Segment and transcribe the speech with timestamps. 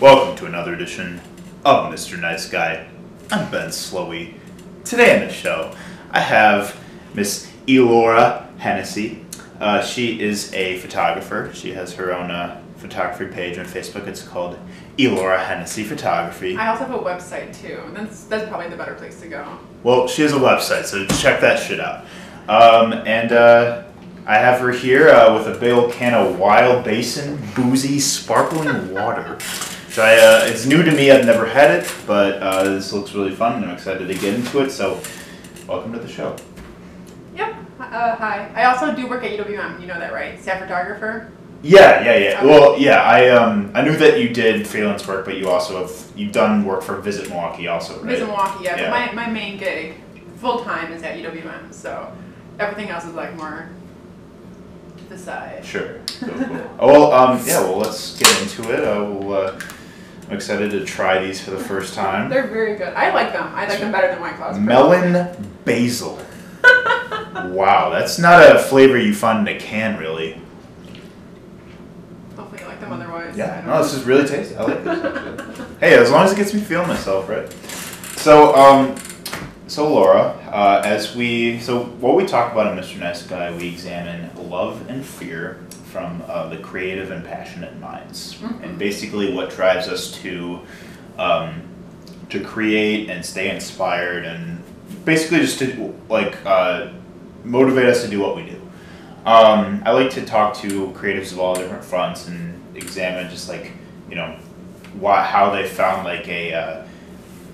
[0.00, 1.20] Welcome to another edition
[1.64, 2.20] of Mr.
[2.20, 2.88] Nice Guy.
[3.30, 4.34] I'm Ben Slowey.
[4.84, 5.74] Today on the show,
[6.10, 6.80] I have
[7.14, 9.24] Miss Elora Hennessy.
[9.60, 11.50] Uh, she is a photographer.
[11.52, 14.06] She has her own uh, photography page on Facebook.
[14.06, 14.58] It's called
[14.98, 16.56] Elora Hennessy Photography.
[16.56, 17.80] I also have a website too.
[17.94, 19.58] That's that's probably the better place to go.
[19.84, 22.04] Well, she has a website, so check that shit out.
[22.48, 23.84] Um, and uh,
[24.26, 28.92] I have her here uh, with a big old can of Wild Basin boozy sparkling
[28.94, 29.38] water.
[29.90, 31.10] So I, uh, it's new to me.
[31.10, 34.34] I've never had it, but uh, this looks really fun, and I'm excited to get
[34.34, 34.70] into it.
[34.70, 35.00] So,
[35.66, 36.36] welcome to the show.
[37.34, 37.54] Yep.
[37.80, 38.50] Uh, hi.
[38.54, 39.80] I also do work at UWM.
[39.80, 40.40] You know that, right?
[40.40, 41.32] Staff photographer.
[41.62, 42.44] Yeah, yeah, yeah.
[42.44, 43.02] Well, yeah.
[43.02, 46.64] I um, I knew that you did freelance work, but you also have you've done
[46.64, 48.10] work for Visit Milwaukee, also, right?
[48.10, 48.64] Visit Milwaukee.
[48.64, 48.76] Yeah.
[48.76, 48.90] Yeah.
[48.90, 49.96] But my, my main gig,
[50.36, 51.72] full time, is at UWM.
[51.72, 52.12] So
[52.60, 53.68] everything else is like more
[54.98, 55.64] to the side.
[55.64, 56.00] Sure.
[56.20, 56.70] Cool, cool.
[56.78, 57.60] oh, well, um, yeah.
[57.60, 58.84] Well, let's get into it.
[58.84, 59.60] Uh, we'll, uh,
[60.28, 62.28] I'm excited to try these for the first time.
[62.28, 62.92] They're very good.
[62.94, 63.50] I like them.
[63.54, 64.58] I like them better than White Claws.
[64.58, 65.34] Melon
[65.64, 66.20] basil.
[67.46, 70.40] wow, that's not a flavor you find in a can, really.
[72.90, 73.36] Them otherwise.
[73.36, 74.56] Yeah, no, this is really tasty.
[74.56, 75.04] I like this.
[75.04, 75.64] Actually.
[75.80, 77.50] hey, as long as it gets me feeling myself, right?
[78.18, 78.96] So, um,
[79.66, 82.98] so Laura, uh, as we, so what we talk about in Mr.
[82.98, 85.58] Nice Guy, we examine love and fear
[85.92, 88.62] from uh, the creative and passionate minds, Mhm.
[88.64, 90.60] and basically what drives us to,
[91.18, 91.62] um,
[92.30, 94.62] to create and stay inspired, and
[95.04, 96.88] basically just to like uh,
[97.44, 98.60] motivate us to do what we do.
[99.24, 103.72] Um, I like to talk to creatives of all different fronts and examine just like
[104.08, 104.36] you know
[104.98, 106.86] why how they found like a uh,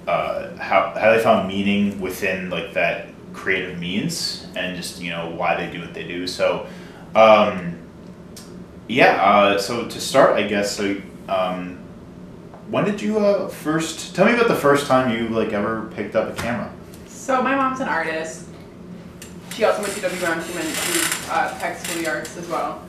[0.09, 5.31] uh, how how they found meaning within like that creative means and just you know
[5.31, 6.27] why they do what they do.
[6.27, 6.67] So
[7.15, 7.79] um,
[8.89, 11.01] yeah, uh, so to start, I guess so.
[11.29, 11.79] Um,
[12.69, 16.17] when did you uh, first tell me about the first time you like ever picked
[16.17, 16.73] up a camera?
[17.07, 18.49] So my mom's an artist.
[19.55, 20.43] She also went to WM.
[20.45, 22.84] She went to uh, Peck School of the Arts as well.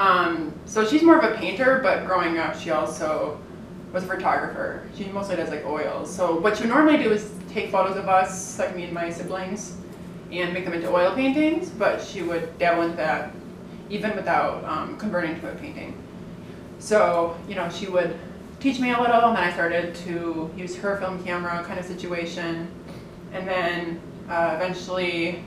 [0.00, 3.38] Um, so she's more of a painter, but growing up, she also
[3.92, 4.82] was a photographer.
[4.96, 6.14] She mostly does like oils.
[6.14, 9.76] So what she normally do is take photos of us, like me and my siblings,
[10.32, 11.68] and make them into oil paintings.
[11.68, 13.34] But she would dabble into that
[13.90, 15.94] even without um, converting to a painting.
[16.78, 18.18] So you know, she would
[18.58, 21.84] teach me a little, and then I started to use her film camera kind of
[21.84, 22.70] situation
[23.32, 24.00] and then
[24.30, 25.42] uh, eventually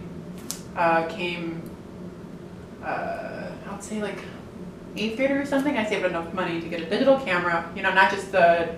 [0.76, 1.70] uh, came,
[3.84, 4.18] say like
[4.96, 5.78] eighth grader or something.
[5.78, 8.76] I saved enough money to get a digital camera, you know, not just the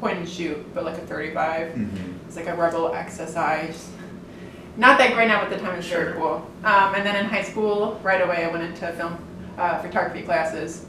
[0.00, 1.72] point and shoot, but like a 35.
[1.72, 2.12] Mm-hmm.
[2.26, 3.66] It's like a Rebel XSI.
[3.68, 3.88] Just
[4.76, 6.04] not that great now, but the time is Sure.
[6.04, 6.46] very cool.
[6.64, 9.18] Um, and then in high school, right away, I went into film
[9.58, 10.86] uh, photography classes,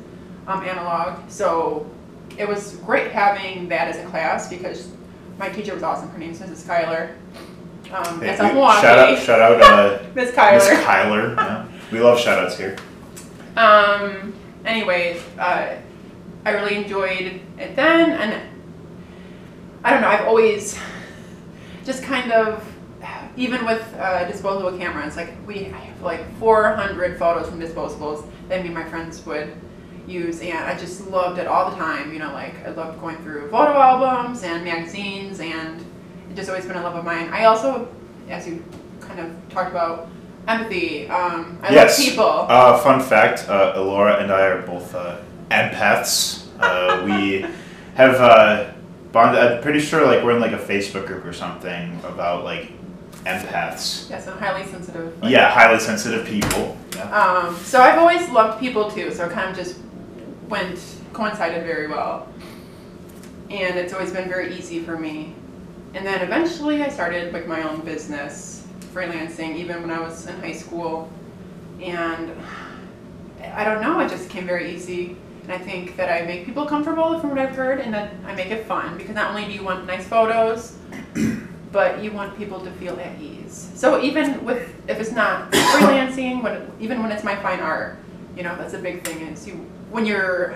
[0.48, 1.28] um, analog.
[1.30, 1.90] So
[2.38, 4.90] it was great having that as a class because
[5.40, 6.10] my teacher was awesome.
[6.10, 6.68] Her name name's Mrs.
[6.68, 7.14] Kyler.
[7.92, 8.82] Um, Hey, that's we- a Milwaukee.
[8.82, 10.84] shout out, shout out, uh, Miss Miss Kyler.
[10.84, 11.36] Kyler.
[11.36, 11.66] Yeah.
[11.92, 12.76] We love shout outs here.
[13.60, 14.34] Um,
[14.64, 15.76] anyways, uh,
[16.46, 18.42] I really enjoyed it then, and
[19.84, 20.80] I don't know, I've always
[21.84, 22.66] just kind of,
[23.36, 28.68] even with uh, disposable cameras, like we have like 400 photos from disposables that me
[28.68, 29.54] and my friends would
[30.08, 32.14] use, and I just loved it all the time.
[32.14, 35.82] You know, like I loved going through photo albums and magazines, and
[36.32, 37.28] it just always been a love of mine.
[37.34, 37.90] I also,
[38.30, 38.64] as you
[39.02, 40.08] kind of talked about,
[40.50, 41.08] empathy.
[41.08, 41.98] Um, I yes.
[42.00, 42.26] love people.
[42.26, 45.20] Uh, fun fact: uh, Elora and I are both uh,
[45.52, 46.48] empaths.
[46.60, 47.46] Uh, we
[47.96, 48.72] have uh,
[49.12, 49.40] bonded.
[49.42, 52.72] I'm pretty sure like we're in like a Facebook group or something about like
[53.26, 54.10] empaths.
[54.10, 55.22] Yes, I'm highly sensitive.
[55.22, 56.78] like- Yeah, highly sensitive people.
[56.96, 57.12] Yeah.
[57.12, 59.78] Um, so I've always loved people too, so it kind of just
[60.48, 60.80] went
[61.14, 62.28] coincided very well,
[63.50, 65.34] and it's always been very easy for me.
[65.96, 68.59] And then eventually, I started like my own business,
[68.94, 71.12] freelancing, even when I was in high school,
[71.82, 72.32] and
[73.54, 75.16] I don't know, it just came very easy.
[75.44, 78.36] And I think that I make people comfortable from what I've heard, and that I
[78.36, 80.78] make it fun because not only do you want nice photos,
[81.72, 83.72] but you want people to feel at ease.
[83.76, 87.98] So even with if it's not freelancing, but even when it's my fine art,
[88.36, 89.22] you know, that's a big thing.
[89.28, 89.54] Is you
[89.90, 90.56] when you're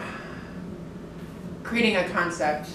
[1.64, 2.70] creating a concept,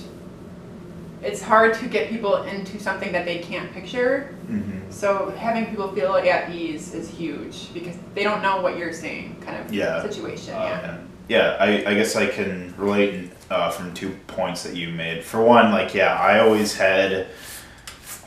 [1.23, 4.35] it's hard to get people into something that they can't picture.
[4.49, 4.91] Mm-hmm.
[4.91, 9.37] So having people feel at ease is huge because they don't know what you're saying,
[9.41, 10.03] kind of Yeah.
[10.03, 10.55] situation.
[10.55, 10.99] Uh, yeah.
[11.29, 15.25] yeah, I, I guess I can relate uh, from two points that you made.
[15.25, 17.29] For one, like, yeah, I always had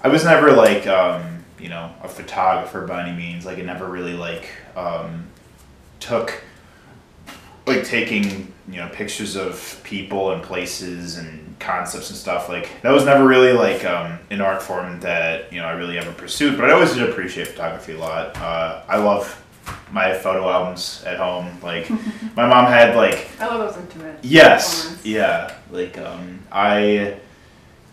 [0.03, 3.45] I was never like um, you know a photographer by any means.
[3.45, 5.27] Like I never really like um,
[5.99, 6.41] took
[7.67, 12.91] like taking you know pictures of people and places and concepts and stuff like that
[12.91, 16.57] was never really like um, an art form that you know I really ever pursued.
[16.57, 18.35] But I always did appreciate photography a lot.
[18.37, 19.41] Uh, I love
[19.91, 21.57] my photo albums at home.
[21.61, 21.89] Like
[22.35, 24.19] my mom had like I love those intimate.
[24.23, 24.99] Yes.
[25.03, 25.55] Yeah.
[25.69, 27.17] Like um, I,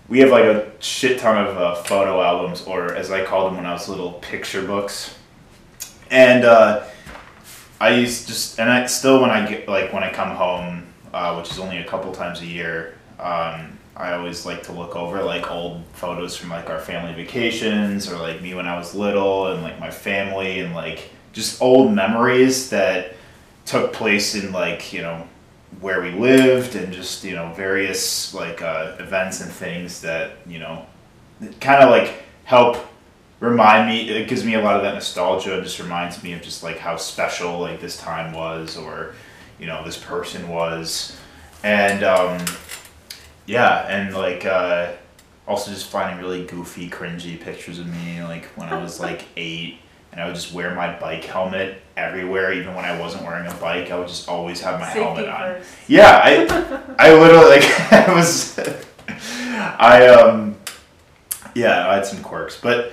[0.09, 3.57] we have like a shit ton of uh, photo albums, or as I called them
[3.57, 5.15] when I was little, picture books.
[6.11, 6.85] And uh,
[7.81, 11.37] I used just, and I still when I get like when I come home, uh,
[11.37, 15.23] which is only a couple times a year, um, I always like to look over
[15.23, 19.49] like old photos from like our family vacations or like me when I was little
[19.49, 23.15] and like my family and like just old memories that
[23.65, 25.27] took place in like you know
[25.81, 30.59] where we lived and just you know various like uh, events and things that you
[30.59, 30.87] know
[31.61, 32.79] kind of like help
[33.41, 35.59] remind me it gives me a lot of that nostalgia.
[35.59, 39.15] It just reminds me of just like how special like this time was or
[39.59, 41.17] you know this person was.
[41.65, 42.39] And um
[43.49, 44.93] yeah and like uh
[45.47, 49.79] also just finding really goofy cringy pictures of me like when i was like eight
[50.13, 53.55] and i would just wear my bike helmet everywhere even when i wasn't wearing a
[53.55, 55.71] bike i would just always have my Safety helmet on first.
[55.89, 56.33] yeah, I
[57.11, 58.59] I literally like I was
[59.81, 60.57] I um
[61.55, 62.93] yeah, I had some quirks, but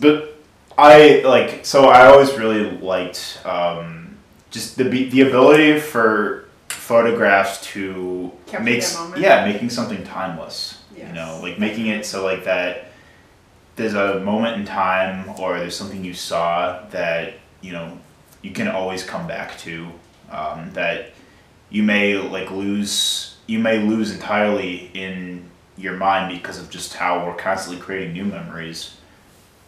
[0.00, 0.36] but
[0.76, 4.16] I like so I always really liked um
[4.50, 6.43] just the be- the ability for
[6.88, 9.20] photographs to Capture make that s- moment.
[9.22, 10.80] yeah, making something timeless.
[10.96, 12.86] You know, like making it so like that
[13.76, 17.98] there's a moment in time or there's something you saw that, you know,
[18.42, 19.88] you can always come back to
[20.30, 21.10] um, that
[21.70, 25.44] you may like lose you may lose entirely in
[25.76, 28.96] your mind because of just how we're constantly creating new memories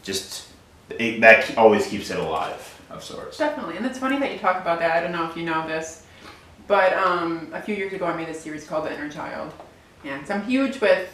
[0.03, 0.47] just
[0.91, 4.61] it, that always keeps it alive of sorts Definitely, and it's funny that you talk
[4.61, 4.93] about that.
[4.97, 6.06] I don't know if you know this,
[6.67, 9.53] but um, a few years ago I made a series called The Inner Child,
[10.05, 11.09] and so I'm huge with,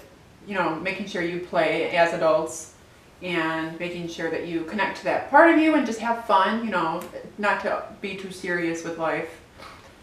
[0.47, 2.75] you know, making sure you play as adults,
[3.23, 6.65] and making sure that you connect to that part of you and just have fun.
[6.65, 7.03] You know,
[7.39, 9.41] not to be too serious with life.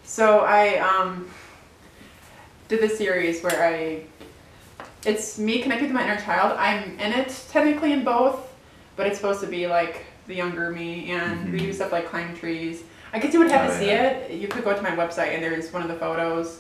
[0.04, 1.30] So I um,
[2.68, 4.04] did this series where I,
[5.06, 6.58] it's me connected to my inner child.
[6.58, 8.40] I'm in it technically in both,
[8.96, 11.64] but it's supposed to be like the younger me, and we Mhm.
[11.64, 12.84] do stuff like climb trees.
[13.14, 14.04] I guess you would have Oh, to see yeah.
[14.10, 14.32] it.
[14.40, 16.60] You could go to my website, and there's one of the photos.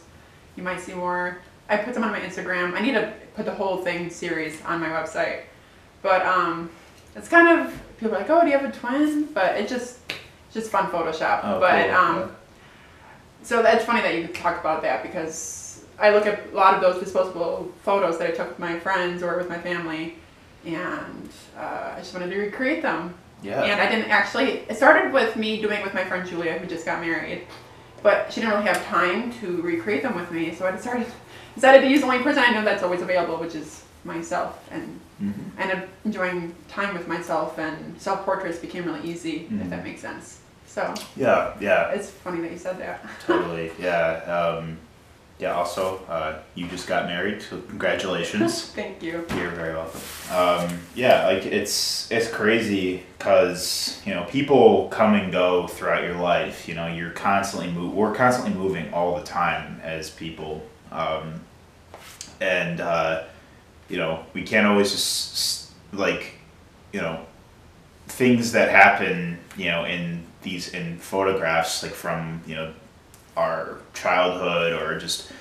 [0.55, 1.37] You might see more.
[1.69, 2.73] I put them on my Instagram.
[2.73, 5.41] I need to put the whole thing series on my website,
[6.01, 6.69] but um,
[7.15, 9.25] it's kind of people are like, oh, do you have a twin?
[9.33, 9.99] But it just
[10.51, 11.41] just fun Photoshop.
[11.43, 11.95] Oh, but cool.
[11.95, 12.35] um,
[13.43, 16.81] so that's funny that you talk about that because I look at a lot of
[16.81, 20.15] those disposable photos that I took with my friends or with my family,
[20.65, 23.13] and uh, I just wanted to recreate them.
[23.43, 24.63] Yeah And I didn't actually.
[24.69, 27.41] It started with me doing it with my friend Julia, who just got married,
[28.03, 30.53] but she didn't really have time to recreate them with me.
[30.55, 31.07] So I decided
[31.55, 34.59] decided to use the only person I know that's always available, which is myself.
[34.71, 35.33] And Mhm.
[35.57, 39.61] I ended up enjoying time with myself, and self portraits became really easy, Mhm.
[39.63, 40.39] if that makes sense.
[40.67, 43.03] So yeah yeah it's funny that you said that.
[43.25, 44.77] totally yeah um,
[45.39, 49.25] yeah also uh, you just got married so congratulations Thank you.
[49.35, 50.01] You're very welcome.
[50.31, 56.15] Um, yeah, like it's it's crazy because you know people come and go throughout your
[56.15, 56.67] life.
[56.67, 57.93] You know, you're constantly move.
[57.93, 61.41] We're constantly moving all the time as people, um,
[62.39, 63.23] and uh,
[63.89, 66.35] you know we can't always just like
[66.93, 67.25] you know
[68.07, 69.39] things that happen.
[69.57, 72.73] You know, in these in photographs, like from you know
[73.39, 75.31] our childhood or just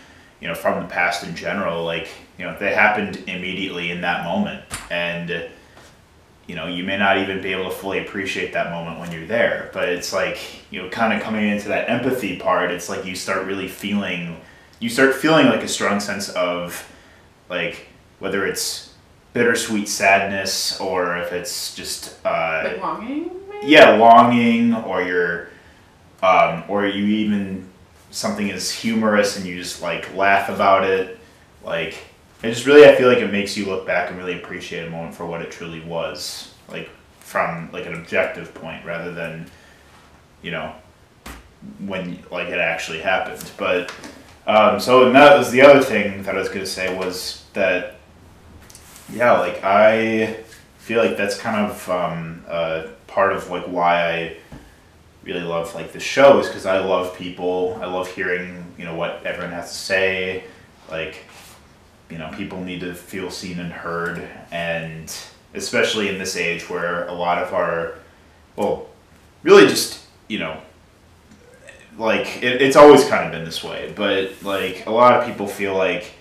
[0.40, 4.24] you know from the past in general like you know they happened immediately in that
[4.24, 5.48] moment and
[6.46, 9.26] you know you may not even be able to fully appreciate that moment when you're
[9.26, 10.38] there but it's like
[10.70, 14.40] you know kind of coming into that empathy part it's like you start really feeling
[14.80, 16.88] you start feeling like a strong sense of
[17.50, 17.88] like
[18.20, 18.94] whether it's
[19.32, 23.30] bittersweet sadness or if it's just uh, Like longing.
[23.50, 23.66] maybe?
[23.66, 25.48] yeah longing or you're
[26.22, 27.67] um, or you even
[28.10, 31.18] something is humorous and you just like laugh about it
[31.64, 31.98] like
[32.42, 34.90] it just really i feel like it makes you look back and really appreciate a
[34.90, 36.88] moment for what it truly was like
[37.28, 39.46] from like an objective point rather than
[40.42, 40.72] you know
[41.80, 43.50] when like it actually happened.
[43.56, 43.92] But
[44.46, 47.96] um, so and that was the other thing that i was to say was that
[49.12, 50.42] yeah like i
[50.78, 54.36] feel like that's kind of um, uh, part of like why I
[55.28, 57.78] really love like the show is because I love people.
[57.82, 60.44] I love hearing you know what everyone has to say.
[60.90, 61.24] Like
[62.10, 65.14] you know, people need to feel seen and heard, and
[65.54, 67.98] especially in this age where a lot of our,
[68.56, 68.88] well,
[69.42, 70.60] really just you know,
[71.98, 75.46] like it, it's always kind of been this way, but like a lot of people
[75.46, 76.12] feel like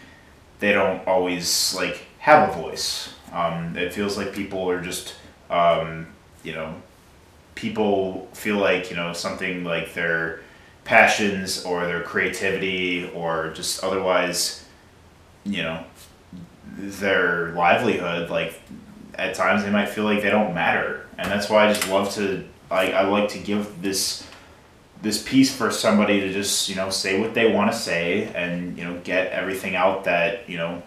[0.59, 3.13] they don't always like have a voice.
[3.31, 5.15] Um, it feels like people are just,
[5.49, 6.07] um,
[6.43, 6.81] you know,
[7.57, 10.41] people feel like you know something like their
[10.85, 14.63] passions or their creativity or just otherwise,
[15.43, 15.83] you know,
[16.77, 18.29] their livelihood.
[18.29, 18.61] Like
[19.15, 22.13] at times they might feel like they don't matter, and that's why I just love
[22.13, 22.47] to.
[22.69, 24.25] I, I like to give this
[25.01, 28.77] this piece for somebody to just you know say what they want to say and
[28.77, 30.81] you know get everything out that you know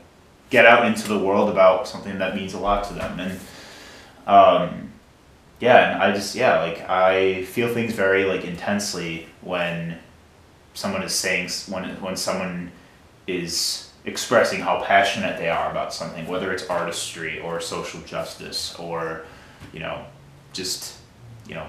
[0.51, 3.41] get out into the world about something that means a lot to them and
[4.27, 4.90] um,
[5.61, 9.97] yeah and i just yeah like i feel things very like intensely when
[10.75, 12.71] someone is saying when when someone
[13.27, 19.25] is expressing how passionate they are about something whether it's artistry or social justice or
[19.73, 20.05] you know
[20.53, 20.97] just
[21.47, 21.67] you know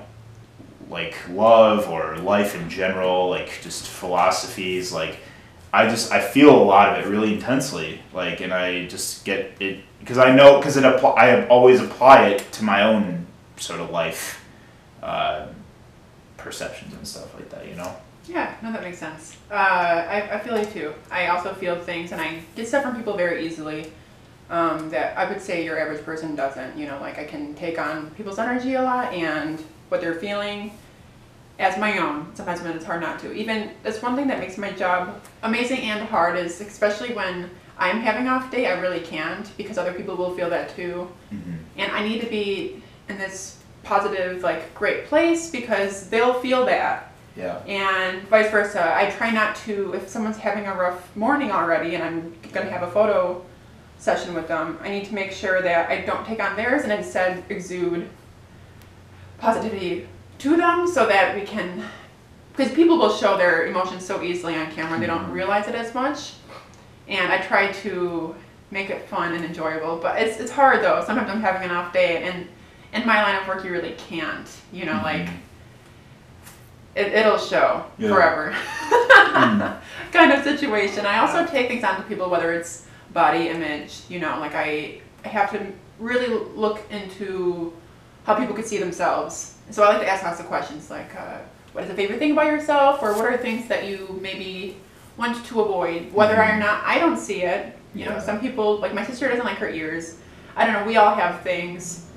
[0.92, 5.20] like love or life in general, like just philosophies, like
[5.74, 9.54] I just I feel a lot of it really intensely, like, and I just get
[9.62, 13.21] it because I know because it apply I always apply it to my own
[13.62, 14.44] sort of life
[15.04, 15.48] uh,
[16.38, 17.96] perceptions and stuff like that, you know.
[18.28, 19.38] Yeah, no, that makes sense.
[19.50, 20.94] Uh, I, I feel it too.
[21.10, 23.92] I also feel things, and I get stuff from people very easily.
[24.50, 26.78] Um, that I would say your average person doesn't.
[26.78, 30.72] You know, like I can take on people's energy a lot and what they're feeling
[31.58, 32.30] as my own.
[32.36, 33.32] Sometimes when it's hard not to.
[33.34, 38.02] Even that's one thing that makes my job amazing and hard is especially when I'm
[38.02, 41.10] having off day, I really can't because other people will feel that too.
[41.34, 41.54] Mm-hmm.
[41.78, 47.14] And I need to be in this positive, like great place because they'll feel that.
[47.36, 47.58] Yeah.
[47.66, 48.96] And vice versa.
[48.96, 52.84] I try not to if someone's having a rough morning already and I'm gonna have
[52.84, 53.44] a photo
[53.98, 56.92] session with them, I need to make sure that I don't take on theirs and
[56.92, 58.10] instead exude
[59.42, 61.84] positivity to them so that we can
[62.56, 65.34] because people will show their emotions so easily on camera they don't mm-hmm.
[65.34, 66.34] realize it as much
[67.08, 68.36] and i try to
[68.70, 71.92] make it fun and enjoyable but it's, it's hard though sometimes i'm having an off
[71.92, 72.48] day and
[72.94, 75.06] in my line of work you really can't you know mm-hmm.
[75.06, 75.30] like
[76.96, 78.10] it, it'll show yeah.
[78.10, 79.78] forever mm.
[80.12, 84.40] kind of situation i also take things onto people whether it's body image you know
[84.40, 87.74] like i i have to really look into
[88.26, 91.38] how people could see themselves so I like to ask lots of questions like, uh,
[91.72, 94.78] what is the favorite thing about yourself, or what are things that you maybe
[95.18, 96.58] want to avoid, whether mm-hmm.
[96.58, 97.78] or not I don't see it.
[97.94, 98.14] You yeah.
[98.14, 100.18] know, some people, like my sister doesn't like her ears.
[100.56, 102.08] I don't know, we all have things.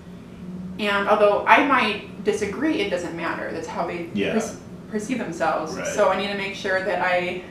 [0.79, 3.53] And although I might disagree, it doesn't matter.
[3.53, 4.39] That's how they yeah.
[4.39, 4.57] per-
[4.91, 5.77] perceive themselves.
[5.77, 5.87] Right.
[5.87, 7.43] So I need to make sure that I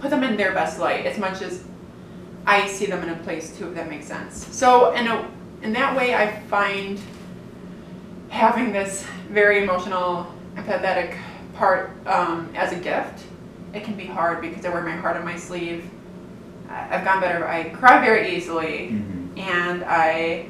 [0.00, 1.62] put them in their best light as much as
[2.46, 4.46] I see them in a place too, if that makes sense.
[4.54, 5.28] So in, a,
[5.62, 7.00] in that way, I find
[8.28, 11.18] having this very emotional, empathetic
[11.54, 13.24] part um, as a gift,
[13.72, 15.88] it can be hard because I wear my heart on my sleeve.
[16.68, 17.46] I've gotten better.
[17.46, 19.38] I cry very easily, mm-hmm.
[19.38, 20.46] and I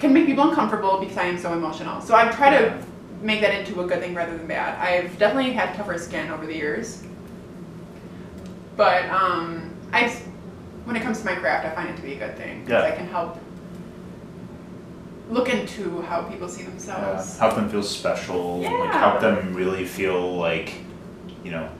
[0.00, 2.00] can make people uncomfortable because I am so emotional.
[2.00, 2.82] So I try to
[3.22, 4.78] make that into a good thing rather than bad.
[4.78, 7.04] I've definitely had tougher skin over the years,
[8.76, 10.08] but um, I,
[10.84, 12.82] when it comes to my craft, I find it to be a good thing because
[12.82, 12.92] yeah.
[12.92, 13.38] I can help
[15.28, 17.34] look into how people see themselves.
[17.34, 18.62] Yeah, help them feel special.
[18.62, 18.70] Yeah.
[18.72, 20.74] Like help them really feel like,
[21.44, 21.70] you know.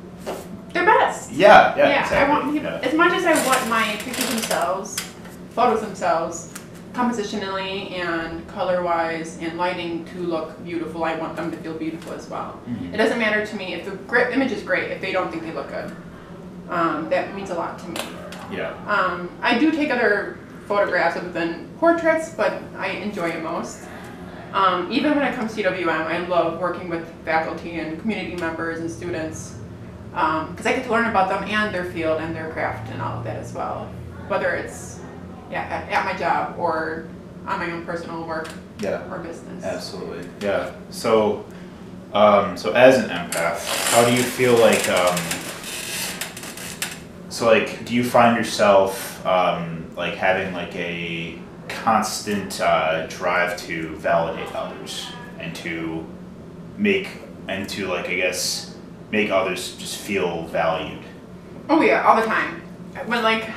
[0.72, 1.32] Their best.
[1.32, 1.88] Yeah, yeah.
[1.88, 2.18] Yeah, exactly.
[2.18, 2.80] I want people, yeah.
[2.82, 5.00] as much as I want my pictures themselves,
[5.50, 6.52] photos themselves,
[6.92, 11.04] compositionally and color wise and lighting to look beautiful.
[11.04, 12.60] I want them to feel beautiful as well.
[12.68, 12.94] Mm-hmm.
[12.94, 15.52] It doesn't matter to me if the image is great if they don't think they
[15.52, 15.94] look good.
[16.68, 18.00] Um, that means a lot to me.
[18.52, 18.72] Yeah.
[18.86, 23.86] Um, I do take other photographs other than portraits, but I enjoy it most.
[24.52, 28.80] Um, even when it comes to UWM, I love working with faculty and community members
[28.80, 29.56] and students
[30.10, 33.00] because um, I get to learn about them and their field and their craft and
[33.00, 33.86] all of that as well.
[34.26, 34.99] Whether it's
[35.50, 37.08] yeah at, at my job or
[37.46, 38.48] on my own personal work
[38.80, 39.10] yeah.
[39.12, 39.64] or business.
[39.64, 40.72] Absolutely, yeah.
[40.90, 41.44] So,
[42.12, 44.88] um, so as an empath, how do you feel like?
[44.88, 45.18] Um,
[47.30, 51.38] so, like, do you find yourself um, like having like a
[51.68, 56.06] constant uh, drive to validate others and to
[56.76, 57.08] make
[57.48, 58.70] and to like I guess
[59.10, 61.02] make others just feel valued.
[61.68, 62.60] Oh yeah, all the time.
[63.06, 63.48] When like,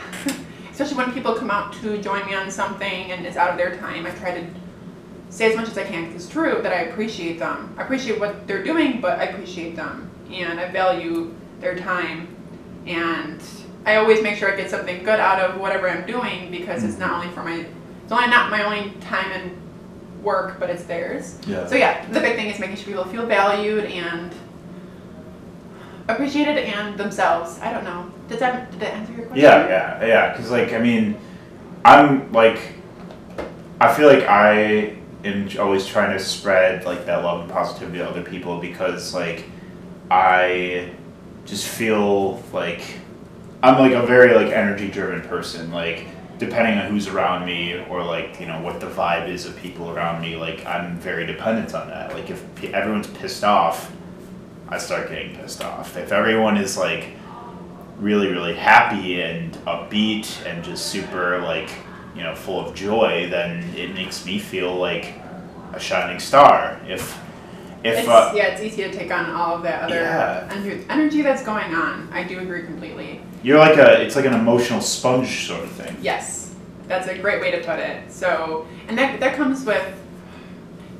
[0.74, 3.77] especially when people come out to join me on something and it's out of their
[3.77, 4.46] time, I try to
[5.30, 7.75] say as much as I can because it's true that I appreciate them.
[7.77, 12.36] I appreciate what they're doing, but I appreciate them and I value their time
[12.88, 13.39] and
[13.86, 16.98] I always make sure I get something good out of whatever I'm doing because it's
[16.98, 17.65] not only for my
[18.03, 19.58] it's only not my only time and
[20.24, 21.39] work, but it's theirs.
[21.46, 21.68] Yeah.
[21.68, 24.34] So yeah, the big thing is making sure people feel valued and
[26.08, 27.60] appreciated and themselves.
[27.60, 28.12] I don't know.
[28.33, 29.43] Did that did that answer your question?
[29.43, 30.31] Yeah, yeah, yeah.
[30.31, 31.15] Because like, I mean,
[31.85, 32.59] I'm like,
[33.79, 38.09] I feel like I am always trying to spread like that love and positivity to
[38.09, 39.45] other people because like,
[40.09, 40.93] I
[41.45, 42.81] just feel like
[43.61, 45.71] I'm like a very like energy driven person.
[45.71, 46.07] Like,
[46.39, 49.91] depending on who's around me or like you know what the vibe is of people
[49.91, 52.15] around me, like I'm very dependent on that.
[52.15, 53.91] Like if everyone's pissed off,
[54.69, 55.95] I start getting pissed off.
[55.97, 57.09] If everyone is like
[58.03, 61.72] really really happy and upbeat and just super like
[62.15, 65.13] you know full of joy then it makes me feel like
[65.74, 67.17] a shining star if
[67.86, 70.48] if It's, uh, yeah, it's easy to take on all of that other Yeah.
[70.50, 72.07] energy, energy that's going on.
[72.13, 73.19] I do agree completely.
[73.41, 76.55] you're like a it's like an emotional sponge sort of thing Yes,
[76.88, 78.12] that's a great way to put it.
[78.12, 79.86] So, and that that comes with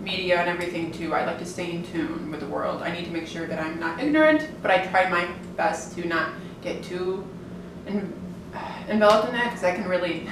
[0.02, 1.14] media and everything too.
[1.14, 2.82] I like to stay in tune with the world.
[2.82, 6.06] I need to make sure that I'm not ignorant, but I try my best to
[6.06, 6.32] not
[6.64, 7.26] get too
[7.88, 8.14] en-
[8.90, 10.28] enveloped in that because I can really.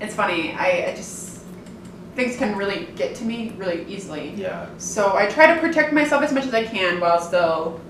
[0.00, 0.52] It's funny.
[0.54, 1.42] I, I just
[2.16, 4.30] things can really get to me really easily.
[4.34, 7.80] yeah So I try to protect myself as much as I can while still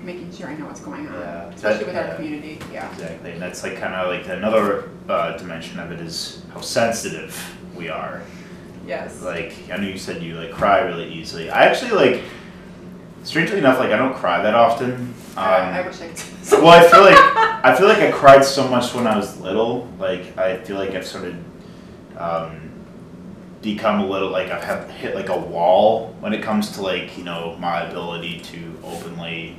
[0.00, 1.48] making sure I know what's going on, Yeah.
[1.48, 2.10] especially That- with yeah.
[2.10, 2.58] our community.
[2.72, 2.92] Yeah.
[2.92, 7.34] exactly and that's like kind of like another uh, dimension of it is how sensitive
[7.74, 8.22] we are
[8.86, 9.20] Yes.
[9.22, 12.22] like i know you said you like cry really easily i actually like
[13.26, 16.22] strangely enough like i don't cry that often um, I, I wish I could.
[16.62, 17.18] well, I feel like
[17.62, 19.86] I feel like I cried so much when I was little.
[19.98, 22.70] Like I feel like I've sort of um,
[23.60, 27.24] become a little like I've hit like a wall when it comes to like you
[27.24, 29.56] know my ability to openly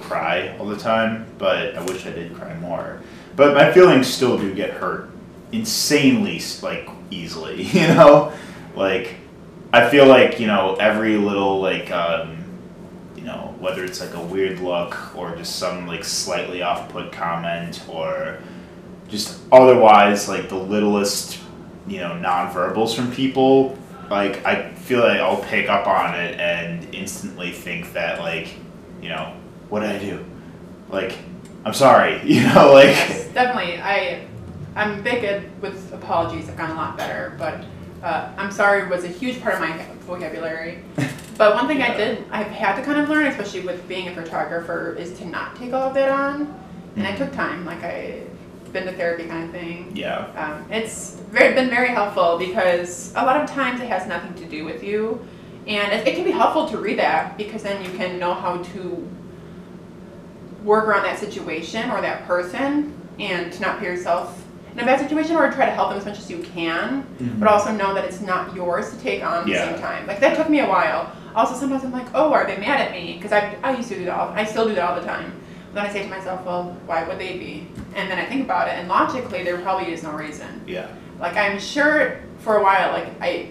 [0.00, 1.24] cry all the time.
[1.38, 3.00] But I wish I did cry more.
[3.36, 5.08] But my feelings still do get hurt
[5.50, 7.62] insanely like easily.
[7.72, 8.34] You know,
[8.74, 9.14] like
[9.72, 11.90] I feel like you know every little like.
[11.90, 12.35] Um,
[13.26, 17.82] know, whether it's like a weird look or just some like slightly off put comment
[17.88, 18.38] or
[19.08, 21.38] just otherwise like the littlest,
[21.86, 23.76] you know, nonverbals from people,
[24.10, 28.54] like I feel like I'll pick up on it and instantly think that like,
[29.02, 29.34] you know,
[29.68, 30.24] what did I do?
[30.88, 31.18] Like,
[31.64, 33.80] I'm sorry, you know, like Yes, definitely.
[33.80, 34.26] I,
[34.76, 36.48] I'm big at with apologies.
[36.48, 37.64] I've gotten a lot better, but
[38.02, 40.82] uh, I'm sorry was a huge part of my vocabulary.
[41.36, 44.14] But one thing I did, I've had to kind of learn, especially with being a
[44.14, 46.54] photographer, is to not take all of that on.
[46.96, 49.94] And I took time, like I've been to therapy kind of thing.
[49.94, 50.26] yeah.
[50.34, 54.46] Um, it's very, been very helpful because a lot of times it has nothing to
[54.48, 55.26] do with you.
[55.66, 58.58] And it, it can be helpful to read that because then you can know how
[58.58, 59.08] to
[60.64, 65.00] work around that situation or that person and to not put yourself in a bad
[65.00, 67.06] situation or try to help them as much as you can,
[67.38, 70.06] but also know that it's not yours to take on at the same time.
[70.06, 71.10] Like that took me a while.
[71.36, 73.14] Also, sometimes I'm like, oh, are they mad at me?
[73.14, 74.18] Because I, I used to do that.
[74.18, 75.38] All, I still do that all the time.
[75.74, 77.68] Then I say to myself, well, why would they be?
[77.94, 80.64] And then I think about it, and logically, there probably is no reason.
[80.66, 80.88] Yeah.
[81.20, 83.50] Like I'm sure for a while, like I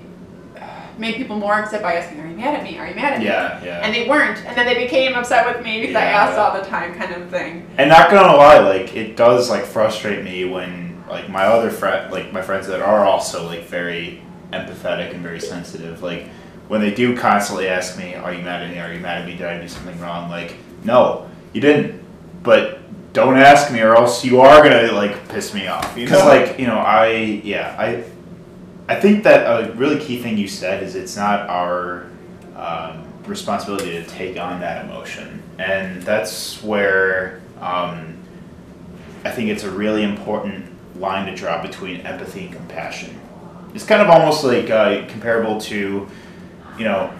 [0.98, 2.78] made people more upset by asking, "Are you mad at me?
[2.78, 3.80] Are you mad at me?" Yeah, yeah.
[3.82, 6.24] And they weren't, and then they became upset with me because I Yeah.
[6.24, 7.67] asked all the time, kind of thing.
[7.78, 12.12] And not gonna lie, like it does like frustrate me when like my other friend,
[12.12, 14.21] like my friends that are also like very
[14.54, 16.28] empathetic and very sensitive, like
[16.67, 18.80] when they do constantly ask me, "Are you mad at me?
[18.80, 19.36] Are you mad at me?
[19.36, 22.01] Did I do something wrong?" Like, no, you didn't.
[22.43, 22.80] But
[23.13, 25.95] don't ask me, or else you are gonna like piss me off.
[25.95, 28.04] Because like you know, I yeah, I
[28.88, 32.08] I think that a really key thing you said is it's not our
[32.56, 38.17] um, responsibility to take on that emotion, and that's where um,
[39.23, 40.65] I think it's a really important
[40.99, 43.19] line to draw between empathy and compassion.
[43.73, 46.08] It's kind of almost like uh, comparable to,
[46.78, 47.14] you know,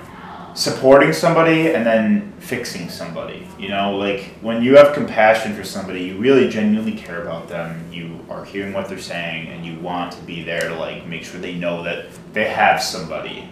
[0.56, 3.48] supporting somebody and then fixing somebody.
[3.60, 7.92] You know, like when you have compassion for somebody, you really genuinely care about them.
[7.92, 11.24] You are hearing what they're saying and you want to be there to like make
[11.24, 13.50] sure they know that they have somebody.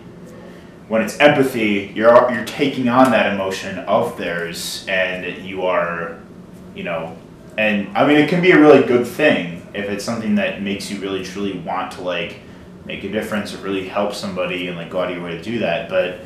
[0.88, 6.20] When it's empathy, you're you're taking on that emotion of theirs and you are,
[6.76, 7.18] you know,
[7.58, 10.90] and I mean it can be a really good thing if it's something that makes
[10.90, 12.40] you really truly want to like
[12.86, 15.42] make a difference or really help somebody and like go out of your way to
[15.42, 16.20] do that, but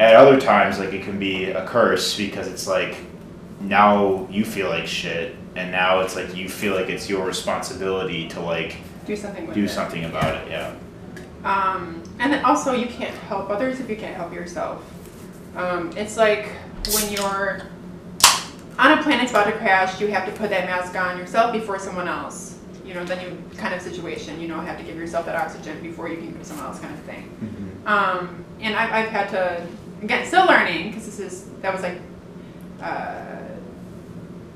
[0.00, 2.96] at other times like it can be a curse because it's like
[3.60, 8.28] now you feel like shit and now it's like you feel like it's your responsibility
[8.28, 9.68] to like Do something do it.
[9.68, 10.74] something about it yeah
[11.44, 14.82] Um, and then also, you can't help others if you can't help yourself.
[15.54, 16.46] Um, it's like
[16.94, 17.62] when you're
[18.78, 21.52] on a plane that's about to crash, you have to put that mask on yourself
[21.52, 22.43] before someone else.
[22.94, 25.82] You know, then you kind of situation, you know, have to give yourself that oxygen
[25.82, 27.28] before you can give someone else kind of thing.
[27.42, 27.88] Mhm.
[27.90, 29.66] Um, and I've, I've had to,
[30.00, 31.98] again, still learning, because this is, that was like,
[32.80, 33.24] uh,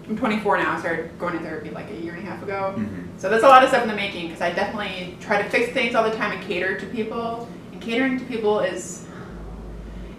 [0.09, 2.75] I'm 24 now, I started going to therapy like a year and a half ago.
[2.77, 3.09] Mhm.
[3.19, 5.73] So that's a lot of stuff in the making, because I definitely try to fix
[5.73, 7.49] things all the time and cater to people.
[7.73, 9.05] And catering to people is,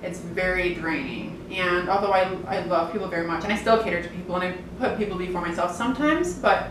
[0.04, 1.40] it's very draining.
[1.54, 4.44] And although I, I love people very much, and I still cater to people, and
[4.44, 6.68] I put people before myself sometimes, but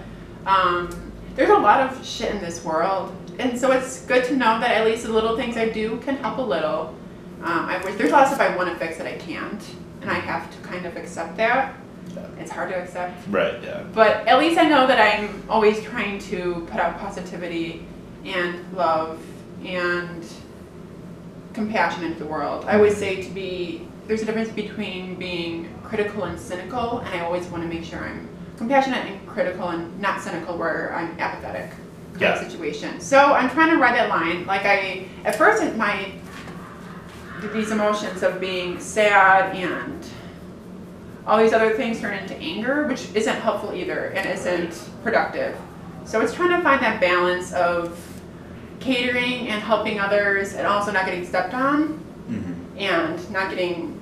[0.46, 0.90] um,
[1.38, 3.14] there's a lot of shit in this world.
[3.38, 6.16] And so it's good to know that at least the little things I do can
[6.16, 6.96] help a little.
[7.44, 9.62] Um, I wish there's a lot of stuff I want to fix that I can't,
[10.00, 11.76] and I have to kind of accept that.
[12.40, 13.62] It's hard to accept, Right.
[13.62, 13.84] Yeah.
[13.94, 17.86] but at least I know that I'm always trying to put out positivity
[18.24, 19.20] and love
[19.64, 20.24] and
[21.52, 22.64] compassion into the world.
[22.66, 27.20] I always say to be there's a difference between being critical and cynical, and I
[27.24, 31.70] always want to make sure I'm compassionate and critical and not cynical where I'm apathetic
[32.18, 32.38] Yeah.
[32.40, 33.00] situation.
[33.00, 34.44] So I'm trying to ride that line.
[34.46, 36.10] Like I at first my
[37.54, 40.04] these emotions of being sad and
[41.24, 45.56] all these other things turn into anger, which isn't helpful either and isn't productive.
[46.04, 47.96] So it's trying to find that balance of
[48.80, 52.80] catering and helping others and also not getting stepped on Mhm.
[52.80, 53.97] and not getting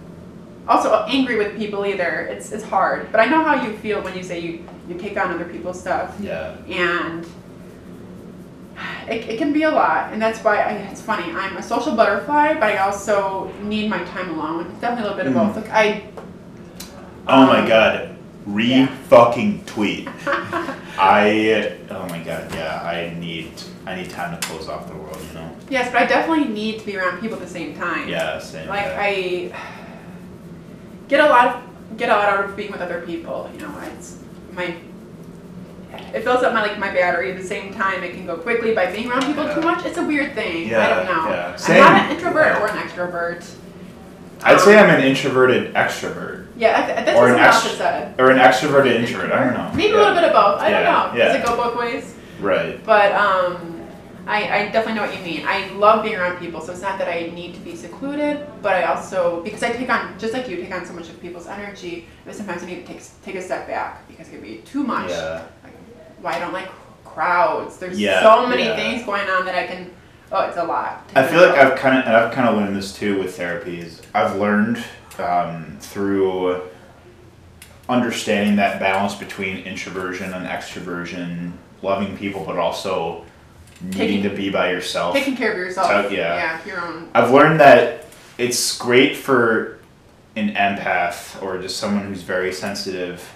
[0.69, 2.27] also angry with people either.
[2.31, 3.11] It's it's hard.
[3.13, 5.79] But I know how you feel when you say you, you take on other people's
[5.81, 6.57] stuff Yeah.
[6.69, 7.27] and
[9.09, 11.95] it, it can be a lot and that's why I, it's funny i'm a social
[11.97, 15.55] butterfly but i also need my time alone it's definitely a little bit of Mm.
[15.55, 16.03] both like i
[17.29, 18.17] Oh my um, god.
[18.47, 18.87] Re yeah.
[19.09, 20.07] fucking tweet.
[20.99, 23.51] I oh my god, yeah, I need
[23.87, 25.51] I need time to close off the world, you know?
[25.69, 28.69] yes but i definitely need to be around people at the same time Yeah, same.
[28.69, 29.01] like yeah.
[29.01, 29.53] i
[31.09, 33.73] get a lot of get a lot out of being with other people you know
[33.97, 34.19] it's
[34.53, 34.75] my
[36.13, 38.75] it fills up my like my battery at the same time it can go quickly
[38.75, 41.57] by being around people too much it's a weird thing i don't know yeah.
[41.69, 42.61] i'm not an introvert Yeah.
[42.63, 43.55] or an extrovert
[44.43, 46.49] I'd say um, I'm an introverted extrovert.
[46.59, 49.55] yeah that's Or what an someone ext- has said Or an extroverted introvert, I don't
[49.55, 49.71] know.
[49.75, 49.97] Maybe Yeah.
[49.97, 50.61] a little bit of both.
[50.61, 51.19] I Yeah, don't know.
[51.19, 51.25] yeah.
[51.29, 52.15] Does it go both ways?
[52.41, 52.85] Right.
[52.85, 53.76] But um,
[54.27, 55.47] I, I definitely know what you mean.
[55.47, 58.75] I love being around people, so it's not that I need to be secluded, but
[58.75, 61.47] I also because I take on just like you take on so much of people's
[61.47, 64.59] energy, but sometimes I need to take take a step back because it can be
[64.59, 65.11] too much.
[65.11, 65.45] Yeah.
[65.63, 65.75] Like,
[66.21, 66.69] why I don't like
[67.05, 67.77] crowds.
[67.79, 68.77] There's Yeah, so many yeah.
[68.77, 69.91] things going on that I can.
[70.33, 71.09] Oh, it's a lot.
[71.15, 74.03] I feel like I've kind of, and I've kind of learned this too with therapies.
[74.13, 74.83] I've learned
[75.19, 76.63] um, through
[77.89, 83.25] understanding that balance between introversion and extroversion, loving people, but also
[83.81, 85.15] needing Taking- to be by yourself.
[85.15, 85.89] taking care of yourself.
[85.89, 86.35] So, yeah.
[86.37, 87.09] Yeah, your own.
[87.15, 88.05] I've learned that
[88.39, 89.79] it's great for
[90.35, 93.27] an empath or just someone who's very sensitive.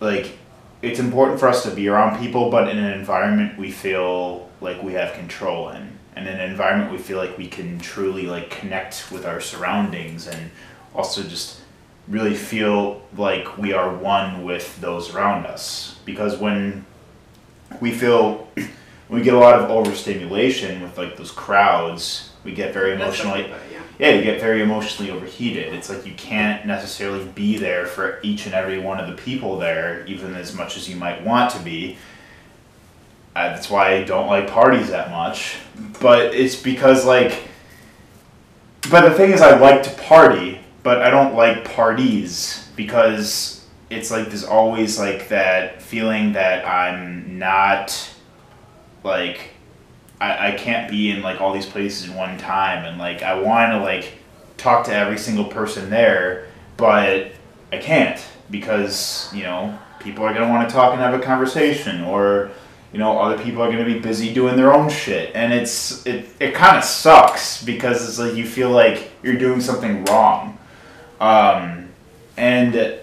[0.00, 0.38] Like,
[0.82, 4.82] it's important for us to be around people, but in an environment we feel like
[4.82, 8.50] we have control in, and in an environment we feel like we can truly like
[8.50, 10.50] connect with our surroundings, and
[10.94, 11.60] also just
[12.08, 15.96] really feel like we are one with those around us.
[16.04, 16.84] Because when
[17.80, 18.48] we feel
[19.10, 23.52] we get a lot of overstimulation with like those crowds, we get very emotionally
[24.00, 25.74] yeah, you get very emotionally overheated.
[25.74, 29.58] It's like you can't necessarily be there for each and every one of the people
[29.58, 31.98] there, even as much as you might want to be.
[33.36, 35.58] Uh, that's why I don't like parties that much.
[36.00, 37.42] But it's because, like,
[38.90, 44.10] but the thing is, I like to party, but I don't like parties because it's
[44.10, 48.14] like there's always like that feeling that I'm not
[49.02, 49.50] like
[50.20, 53.40] I, I can't be in like all these places in one time and like I
[53.40, 54.12] want to like
[54.56, 57.32] talk to every single person there but
[57.72, 61.22] I can't because you know people are going to want to talk and have a
[61.22, 62.50] conversation or
[62.92, 66.04] you know other people are going to be busy doing their own shit and it's
[66.06, 70.58] it, it kind of sucks because it's like you feel like you're doing something wrong.
[71.20, 71.88] Um,
[72.36, 72.98] and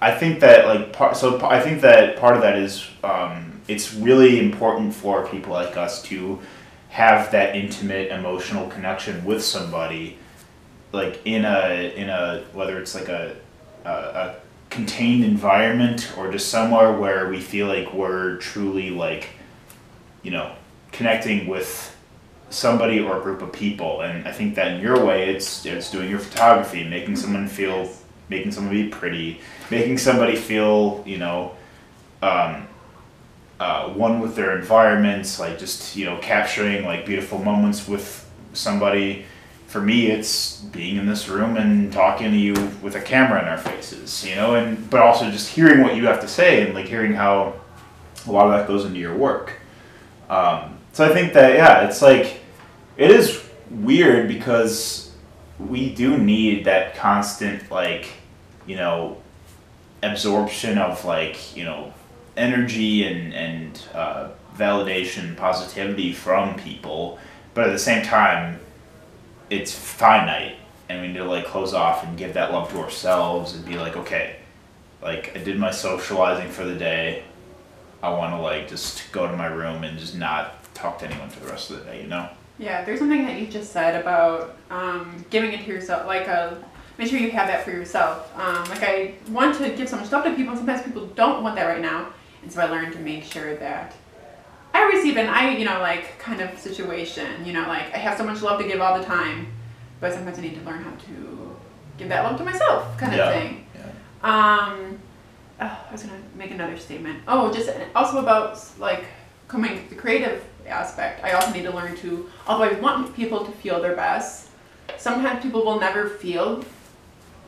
[0.00, 3.94] I think that like part so I think that part of that is um, it's
[3.94, 6.38] really important for people like us to
[6.88, 10.18] have that intimate emotional connection with somebody
[10.92, 13.36] like in a in a whether it's like a
[13.84, 14.36] a, a
[14.70, 19.30] contained environment or just somewhere where we feel like we're truly like
[20.22, 20.52] you know
[20.92, 21.96] connecting with
[22.50, 24.00] somebody or a group of people.
[24.00, 27.88] And I think that in your way it's it's doing your photography making someone feel
[28.28, 31.52] making someone be pretty making somebody feel you know
[32.22, 32.66] um,
[33.60, 39.24] uh, one with their environments like just you know capturing like beautiful moments with somebody
[39.68, 43.46] for me it's being in this room and talking to you with a camera in
[43.46, 46.74] our faces you know and but also just hearing what you have to say and
[46.74, 47.54] like hearing how
[48.26, 49.54] a lot of that goes into your work.
[50.28, 52.40] Um, so I think that yeah, it's like
[52.96, 55.12] it is weird because
[55.58, 58.08] we do need that constant like
[58.66, 59.18] you know
[60.02, 61.92] absorption of like you know
[62.36, 67.18] energy and and uh, validation positivity from people
[67.54, 68.58] but at the same time
[69.48, 70.56] it's finite
[70.88, 73.76] and we need to like close off and give that love to ourselves and be
[73.76, 74.36] like okay
[75.02, 77.24] like i did my socializing for the day.
[78.02, 81.28] I want to like just go to my room and just not talk to anyone
[81.28, 82.28] for the rest of the day you know?
[82.58, 86.62] Yeah, there's something that you just said about um, giving it to yourself, like a,
[86.98, 88.30] make sure you have that for yourself.
[88.38, 91.56] Um, like I want to give so much stuff to people, sometimes people don't want
[91.56, 93.94] that right now, and so I learned to make sure that
[94.72, 97.44] I receive an I, you know, like kind of situation.
[97.44, 99.48] You know, like I have so much love to give all the time,
[100.00, 101.56] but sometimes I need to learn how to
[101.98, 103.32] give that love to myself, kind of Yeah.
[103.32, 103.66] thing.
[103.74, 103.82] yeah
[104.22, 104.98] Um,
[105.60, 107.18] oh, I was gonna make another statement.
[107.28, 109.04] Oh, just also about like
[109.48, 111.24] coming the creative aspect.
[111.24, 114.48] I also need to learn to, although I want people to feel their best,
[114.96, 116.64] sometimes people will never feel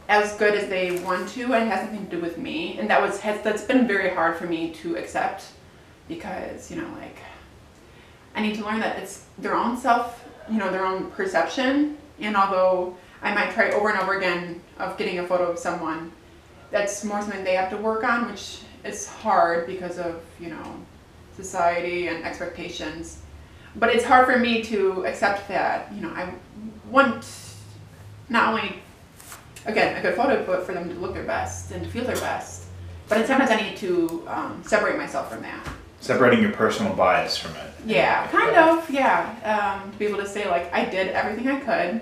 [0.09, 2.79] as good as they want to, and it has nothing to do with me.
[2.79, 5.45] And that was has, that's been very hard for me to accept
[6.09, 7.17] because you know like
[8.35, 11.99] I need to learn that it's their own self, you know, their own perception.
[12.21, 16.13] And although I might try over and over again of getting a photo of someone,
[16.71, 20.77] that's more something they have to work on, which is hard because of, you know,
[21.37, 23.21] society and expectations.
[23.77, 26.33] But it's hard for me to accept that, you know, I
[26.91, 27.27] want
[28.29, 28.83] not only,
[29.67, 32.17] again, a good photo, but for them to look their best and to feel their
[32.17, 32.65] best.
[33.09, 35.69] But sometimes I need to um, separate myself from that.
[36.01, 38.89] separating your personal bias from it Yeah, kind of.
[38.91, 42.01] Yeah, um, to be able to say like I did everything I could,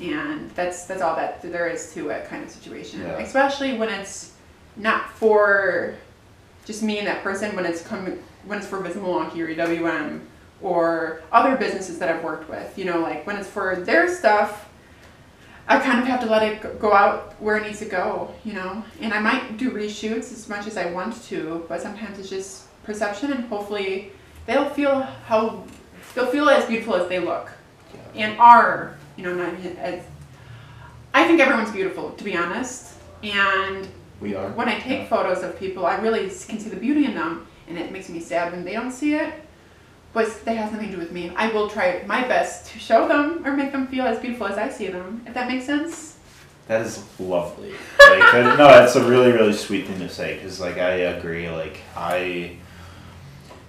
[0.00, 3.00] and that's that's all that there is to it, kind of situation.
[3.00, 3.18] Yeah.
[3.18, 4.32] Especially when it's
[4.76, 5.94] not for
[6.64, 7.56] just me and that person.
[7.56, 8.06] When it's come
[8.44, 10.20] when it's for Visit Milwaukee or UWM
[10.62, 12.78] or other businesses that I've worked with.
[12.78, 14.66] You know, like when it's for their stuff.
[15.68, 18.54] I kind of have to let it go- out where it needs to go, you
[18.54, 18.82] know.
[19.00, 22.66] And I might do reshoots as much as I want to, but sometimes it's just
[22.82, 24.12] perception, and hopefully
[24.46, 25.64] they'll feel how
[26.14, 27.50] they'll feel as beautiful as they look.
[28.14, 30.02] And are you know not as
[31.12, 32.94] i think everyone's beautiful to be honest.
[33.22, 33.86] And
[34.20, 34.48] we are.
[34.50, 37.78] when i take photos of people i really can see the beauty in them and
[37.78, 39.34] it makes me sad when they don't see it
[40.12, 43.06] but that has nothing to do with me i will try my best to show
[43.08, 46.16] them or make them feel as beautiful as i see them if that makes sense
[46.68, 47.70] That is lovely.
[47.98, 51.50] Like, that- no, that's a really, really sweet thing to say because, like, I agree.
[51.50, 52.56] Like, I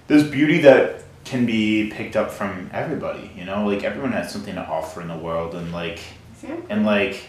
[0.06, 3.32] there's beauty that can be picked up from everybody.
[3.36, 5.98] You know, like everyone has something to offer in the world, and like,
[6.36, 6.54] See?
[6.70, 7.26] and like,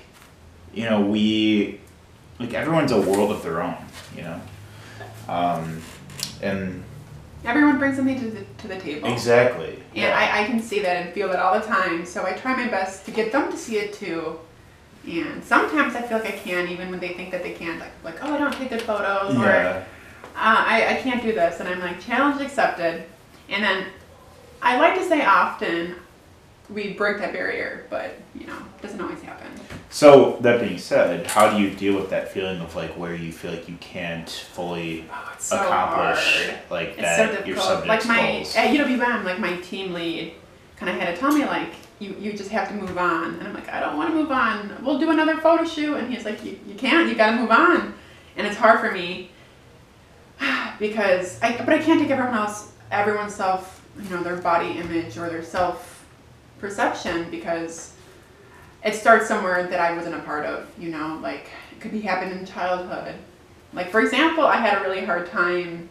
[0.76, 1.80] you know, we
[2.39, 3.78] like everyone's a world of their own.
[4.15, 4.41] You know,
[5.28, 5.82] um,
[6.43, 6.84] and
[7.45, 9.82] everyone brings something to the, to the table exactly.
[9.95, 12.06] And I, I can see that and feel that all the time.
[12.06, 14.39] So I try my best to get them to see it too.
[15.08, 17.79] And sometimes I feel like I can, even when they think that they can't.
[17.79, 19.84] Like, like oh, I don't take good photos, or uh,
[20.36, 21.60] I, I can't do this.
[21.60, 23.03] And I'm like, challenge accepted.
[23.49, 23.88] And then
[24.62, 25.95] I like to say often
[26.69, 29.51] we break that barrier, but you know, it doesn't always happen.
[29.93, 33.32] So that being said, how do you deal with that feeling of like where you
[33.32, 36.60] feel like you can't fully Oh, so accomplish hard.
[36.71, 38.56] like It's that so your subject's Like my goals?
[38.56, 40.34] Eh, at UWM, like my team lead,
[40.77, 43.36] kind of had to tell me like, you you just have to move on.
[43.36, 44.84] And I'm like, I don't want to move on.
[44.84, 45.95] We'll do another photo shoot.
[45.97, 47.08] And he's like, you you can't.
[47.08, 47.93] You got to move on.
[48.36, 49.29] And it's hard for me
[50.79, 55.17] because I but I can't take everyone else everyone's self you know their body image
[55.17, 56.06] or their self
[56.60, 57.92] perception because
[58.86, 60.67] it starts somewhere that I wasn't a part of.
[60.80, 63.15] You know, like it could be happened in childhood.
[63.74, 65.89] Like for example, I had a really hard time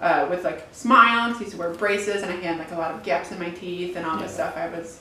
[0.00, 1.36] uh, with like smiles.
[1.36, 3.50] I used to wear braces, and I had like a lot of gaps in my
[3.50, 4.56] teeth and all this stuff.
[4.56, 5.00] I was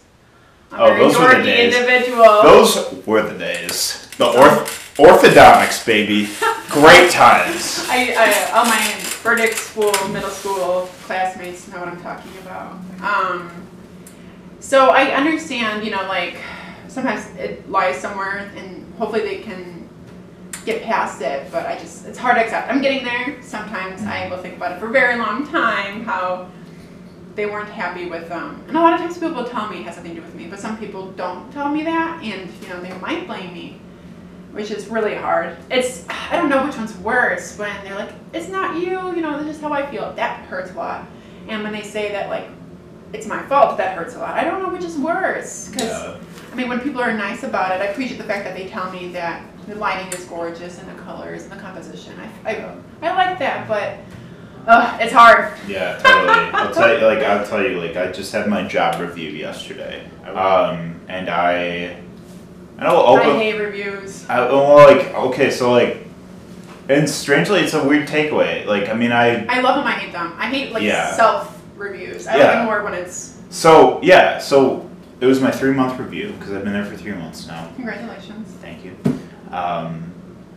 [0.72, 1.76] a Oh, very those were the dorky days.
[1.76, 2.42] individual.
[2.44, 4.08] Those were the days.
[4.18, 6.30] The orth- orthodontics, baby.
[6.70, 7.86] Great times.
[7.90, 12.78] I, I all my verdict school, middle school classmates know what I'm talking about.
[13.02, 13.52] Um,
[14.62, 16.38] so I understand, you know, like
[16.92, 19.90] sometimes it lies somewhere, and hopefully they can
[20.66, 21.52] get past it.
[21.52, 22.70] But I just, it's hard to accept.
[22.70, 23.42] I'm getting there.
[23.42, 26.50] Sometimes I will think about it for a very long time how
[27.36, 28.64] they weren't happy with them.
[28.68, 30.36] And a lot of times people will tell me it has something to do with
[30.36, 33.80] me, but some people don't tell me that, and you know they might blame me
[34.52, 35.58] which is really hard.
[35.70, 39.42] It's I don't know which one's worse when they're like, "It's not you," you know,
[39.42, 40.14] this is how I feel.
[40.14, 41.06] That hurts a lot.
[41.48, 42.48] And when they say that like,
[43.14, 44.36] "It's my fault," that hurts a lot.
[44.36, 46.18] I don't know which is worse because Yeah.
[46.52, 48.92] I mean, when people are nice about it, I appreciate the fact that they tell
[48.92, 52.14] me that the lighting is gorgeous and the colors and the composition.
[52.46, 53.98] I I, I like that, but
[54.68, 55.54] Ugh, it's hard.
[55.68, 56.30] Yeah, totally.
[56.54, 60.08] I'll tell you, like, I'll tell you, like, I just had my job review yesterday,
[60.28, 61.98] um, and I,
[62.78, 64.30] I know, I hate reviews.
[64.30, 66.06] I, well, like, okay, so like,
[66.90, 68.66] and strangely, it's a weird takeaway.
[68.66, 69.88] Like, I mean, I, I love them.
[69.88, 70.34] I hate them.
[70.38, 71.12] I hate like Yeah.
[71.16, 72.28] self reviews.
[72.28, 72.56] I Yeah.
[72.58, 74.90] like more when it's so yeah, so
[75.22, 77.72] it was my three month review because I've been there for three months now.
[77.76, 78.48] congratulations.
[78.60, 78.98] Thank you.
[79.52, 80.12] Um,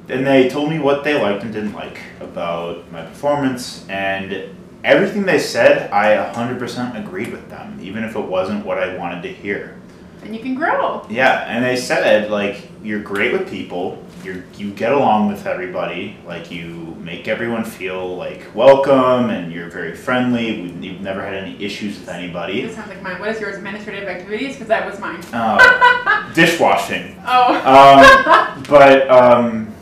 [0.08, 5.24] and they told me what they liked and didn't like about my performance, and everything
[5.24, 9.32] they said, I 100% agreed with them, even if it wasn't what I wanted to
[9.32, 9.78] hear.
[10.22, 11.06] And you can grow.
[11.08, 16.16] Yeah, and they said like you're great with people, you you get along with everybody,
[16.26, 20.62] like you make everyone feel like welcome, and you're very friendly.
[20.62, 22.62] We, you've never had any issues with anybody.
[22.62, 23.20] This sounds like mine.
[23.20, 23.56] What is yours?
[23.56, 24.54] Administrative activities?
[24.54, 25.22] Because that was mine.
[25.32, 27.20] Uh, dishwashing.
[27.26, 27.54] Oh.
[27.56, 29.74] um, but um,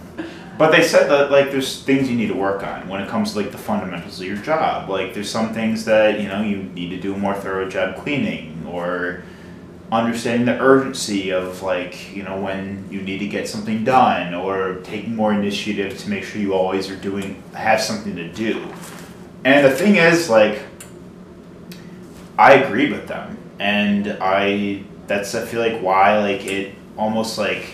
[0.59, 3.33] but they said that like there's things you need to work on when it comes
[3.33, 4.89] to like the fundamentals of your job.
[4.89, 7.97] Like there's some things that you know you need to do a more thorough job
[7.97, 9.23] cleaning or
[9.93, 14.77] understanding the urgency of like you know when you need to get something done or
[14.83, 18.67] taking more initiative to make sure you always are doing have something to do.
[19.45, 20.63] And the thing is like
[22.39, 27.67] I agreed with them and I that's I feel like why like it almost like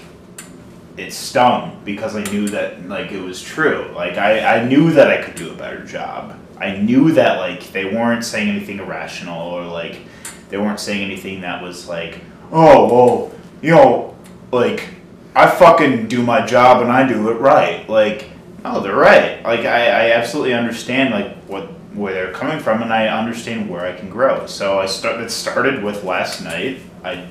[0.97, 3.91] it stung because I knew that like it was true.
[3.95, 6.37] Like I, I knew that I could do a better job.
[6.59, 10.01] I knew that like they weren't saying anything irrational or like
[10.49, 13.33] they weren't saying anything that was like, oh well,
[13.63, 14.17] you know,
[14.53, 14.89] like
[15.35, 17.89] I fucking do my job and I do it right.
[17.89, 18.29] Like,
[18.65, 19.43] no, they're right.
[19.45, 23.85] Like I, I absolutely understand like what where they're coming from and I understand where
[23.85, 24.47] I can grow.
[24.47, 26.81] So I start it started with last night.
[27.05, 27.29] I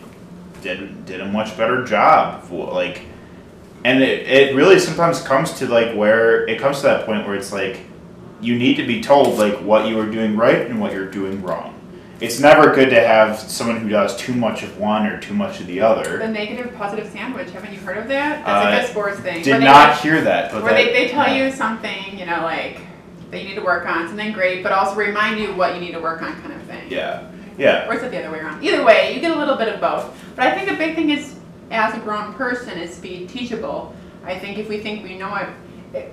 [0.62, 2.50] did did a much better job.
[2.52, 3.02] Like
[3.84, 7.36] and it, it really sometimes comes to like where it comes to that point where
[7.36, 7.80] it's like
[8.42, 11.42] you need to be told like what you are doing right and what you're doing
[11.42, 11.77] wrong.
[12.20, 15.60] It's never good to have someone who does too much of one or too much
[15.60, 16.18] of the other.
[16.18, 17.52] The negative positive sandwich.
[17.52, 18.44] Haven't you heard of that?
[18.44, 19.44] That's like Uh, a sports thing.
[19.44, 21.46] Did not like- hear that, where that, they, they tell yeah.
[21.46, 22.80] you something, you know, like
[23.30, 25.92] that you need to work on, something great, but also remind you what you need
[25.92, 26.86] to work on, kind of thing.
[26.90, 27.24] Yeah,
[27.58, 28.64] yeah, Or is it the other way around?
[28.64, 30.12] Either way, you get a little bit of both.
[30.36, 31.36] But I think the big thing is,
[31.70, 33.94] as a grown person, is to be teachable.
[34.26, 35.50] I think if we think we know it,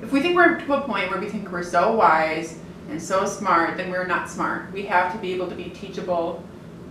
[0.02, 2.58] if we think we're to a point where we think we're so wise
[2.90, 4.72] and so smart, then we're not smart.
[4.72, 6.42] We have to be able to be teachable,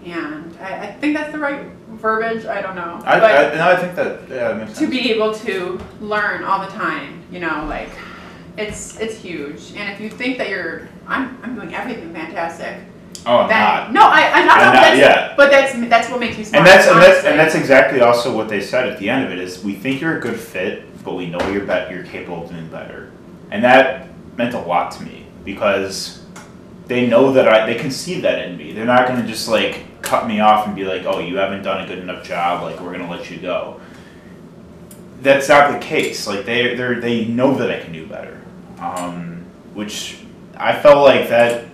[0.05, 2.45] and I, I think that's the right verbiage.
[2.45, 4.89] I don't know, I, but I, no, I think that yeah, makes to sense.
[4.89, 7.89] be able to learn all the time, you know, like
[8.57, 9.73] it's it's huge.
[9.75, 12.77] And if you think that you're, I'm I'm doing everything fantastic.
[13.25, 13.93] oh, I'm not.
[13.93, 14.57] No, I, I'm not.
[14.57, 15.33] I'm not, that's, yeah.
[15.37, 16.67] But that's that's what makes you smart.
[16.67, 19.31] And that's and that's and that's exactly also what they said at the end of
[19.31, 22.43] it is we think you're a good fit, but we know you're bet you're capable
[22.43, 23.11] of doing better,
[23.51, 26.23] and that meant a lot to me because
[26.87, 28.73] they know that I they can see that in me.
[28.73, 31.83] They're not gonna just like cut me off and be like, oh, you haven't done
[31.83, 33.79] a good enough job, like we're gonna let you go.
[35.21, 36.27] That's not the case.
[36.27, 38.41] Like they they they know that I can do better,
[38.79, 40.19] um, which
[40.57, 41.73] I felt like that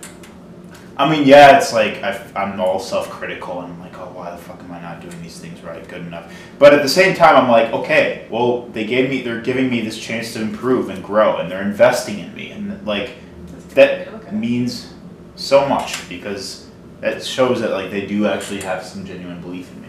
[1.00, 4.36] I mean, yeah, it's like I, am all self-critical and I'm like, oh, why the
[4.36, 6.30] fuck am I not doing these things right, good enough?
[6.58, 9.80] But at the same time, I'm like, okay, well, they gave me, they're giving me
[9.80, 13.12] this chance to improve and grow, and they're investing in me, and like
[13.74, 14.92] That's a good way to look that at means
[15.36, 16.68] so much because
[17.00, 19.88] that shows that like they do actually have some genuine belief in me.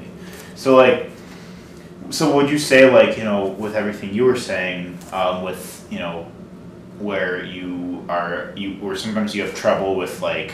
[0.55, 1.09] So like,
[2.09, 5.99] so would you say like you know with everything you were saying, um, with you
[5.99, 6.29] know
[6.99, 10.53] where you are you where sometimes you have trouble with like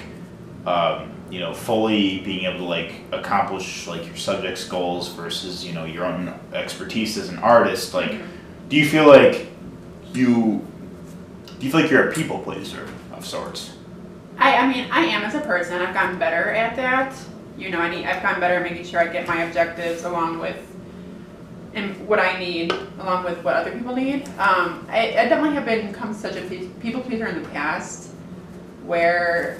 [0.66, 5.74] um, you know fully being able to like accomplish like your subject's goals versus you
[5.74, 8.28] know your own expertise as an artist like Mhm.
[8.70, 9.48] do you feel like
[10.14, 10.66] you
[11.60, 12.88] do you feel like you're a people pleaser
[13.18, 13.78] of sorts
[14.38, 15.82] I, I mean, I am as a person.
[15.82, 17.16] I've gotten better at that.
[17.58, 18.06] You know, I need.
[18.06, 20.60] I've gotten better at making sure I get my objectives along with,
[21.74, 24.28] and what I need along with what other people need.
[24.38, 26.42] Um, I, I definitely have become such a
[26.80, 28.12] people pleaser in the past,
[28.86, 29.60] where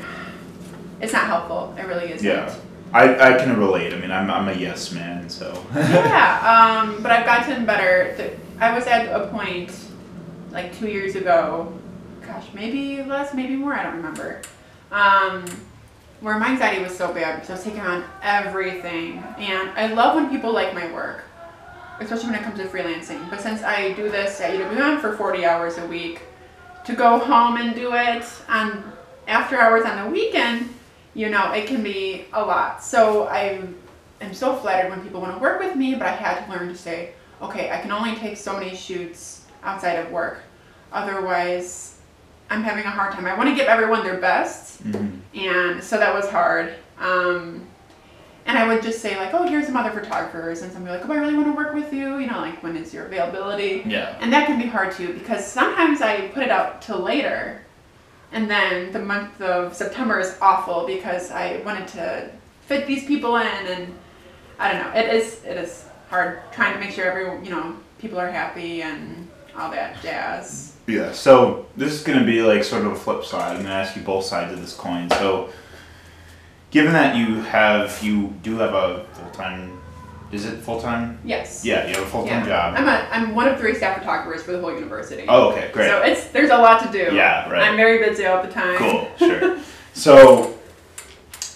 [1.02, 1.76] it's not helpful.
[1.78, 2.28] It really isn't.
[2.28, 2.54] Yeah.
[2.94, 7.12] I, I can relate i mean i'm, I'm a yes man so yeah, um, but
[7.12, 8.38] I've gotten better.
[8.62, 9.78] I was at a point
[10.52, 11.77] like two years ago,
[12.28, 14.42] gosh, maybe less, maybe more, I don't remember,
[14.92, 15.46] um,
[16.22, 19.24] where my anxiety was so bad because I was taking on everything.
[19.38, 21.24] And I love when people like my work,
[22.00, 23.30] especially when it comes to freelancing.
[23.30, 26.22] But since I do this at UWM for 40 hours a week,
[26.86, 28.94] to go home and do it on
[29.28, 30.74] after hours on the weekend,
[31.14, 32.82] you know, it can be a lot.
[32.82, 33.62] So I
[34.22, 36.70] am so flattered when people want to work with me, but I had to learn
[36.70, 37.12] to say,
[37.42, 40.44] okay, I can only take so many shoots outside of work.
[40.94, 41.97] Otherwise,
[42.50, 43.26] I'm having a hard time.
[43.26, 45.20] I want to give everyone their best, Mhm.
[45.36, 46.74] and so that was hard.
[47.00, 47.66] Um,
[48.46, 51.12] and I would just say like, oh, here's some other photographers, and somebody like, oh,
[51.14, 52.18] I really want to work with you.
[52.20, 53.84] You know, like when is your availability?
[53.86, 54.16] Yeah.
[54.22, 57.62] And that can be hard too because sometimes I put it out till later,
[58.32, 62.30] and then the month of September is awful because I wanted to
[62.66, 63.94] fit these people in, and
[64.60, 65.00] I don't know.
[65.00, 68.82] It is it is hard trying to make sure every you know people are happy
[68.84, 69.28] and
[69.58, 70.77] all that jazz.
[70.88, 71.12] Yeah.
[71.12, 73.50] So this is going to be like sort of a flip side.
[73.50, 75.10] I'm going to ask you both sides of this coin.
[75.12, 75.50] So,
[76.72, 79.80] given that you have you do have a full time,
[80.32, 81.20] is it full time?
[81.24, 81.64] Yes.
[81.66, 82.72] Yeah, you have a full time Yeah.
[82.72, 82.74] job.
[82.78, 85.26] I'm a I'm one of three staff photographers for the whole university.
[85.28, 85.90] Oh, okay, great.
[85.90, 87.14] So it's there's a lot to do.
[87.16, 87.64] Yeah, right.
[87.70, 88.78] I'm very busy all the time.
[88.78, 89.60] Cool, sure.
[89.94, 90.54] So,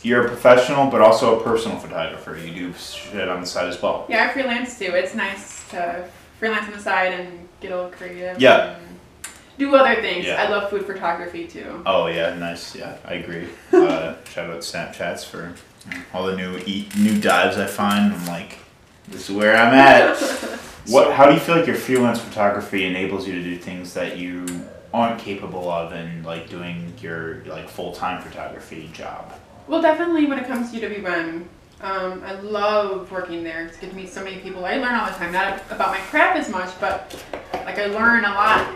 [0.03, 2.35] you're a professional, but also a personal photographer.
[2.37, 4.05] You do shit on the side as well.
[4.09, 4.91] Yeah, I freelance too.
[4.95, 6.07] It's nice to
[6.39, 8.41] freelance on the side and get a little creative.
[8.41, 8.77] Yeah.
[8.77, 8.90] and
[9.61, 10.25] Do other things.
[10.25, 10.41] Yeah.
[10.41, 11.83] I love food photography too.
[11.85, 12.75] Oh yeah, nice.
[12.75, 13.47] Yeah, I agree.
[13.71, 15.53] Uh, shout out Snapchats for
[16.13, 18.11] all the new eat new dives I find.
[18.11, 18.57] I'm like,
[19.07, 20.17] this is where I'm at.
[20.87, 21.13] What?
[21.13, 24.47] How do you feel like your freelance photography enables you to do things that you
[24.91, 29.31] aren't capable of in like doing your like full time photography job?
[29.67, 31.45] Well, definitely when it comes to UWM,
[31.81, 33.67] um, I love working there.
[33.67, 34.65] It's good to meet so many people.
[34.65, 38.25] I learn all the time, not about my craft as much, but like I learn
[38.25, 38.67] a lot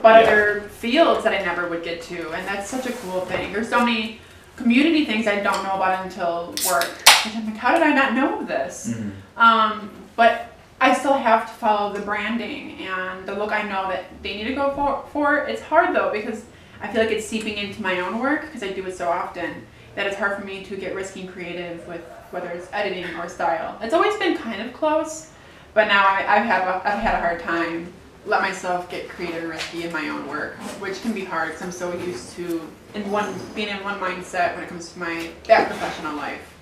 [0.00, 0.30] about Yeah.
[0.30, 3.52] other fields that I never would get to, and that's such a cool thing.
[3.52, 4.20] There's so many
[4.56, 6.86] community things I don't know about until work.
[7.24, 8.94] And I'm like, how did I not know this?
[9.36, 14.04] Um, but I still have to follow the branding and the look I know that
[14.22, 15.04] they need to go for.
[15.12, 15.36] for.
[15.44, 16.44] It's hard though because
[16.82, 19.66] I feel like it's seeping into my own work because I do it so often
[19.94, 23.28] that it's hard for me to get risky and creative with whether it's editing or
[23.28, 23.78] style.
[23.82, 25.30] It's always been kind of close,
[25.74, 27.92] but now I, I've had a, I've had a hard time
[28.26, 31.62] let myself get creative and risky in my own work, which can be hard because
[31.62, 32.60] I'm so used to
[32.94, 36.54] in one being in one mindset when it comes to my that professional life.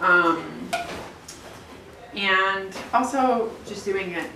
[0.00, 0.70] Um,
[2.14, 4.30] and also just doing it.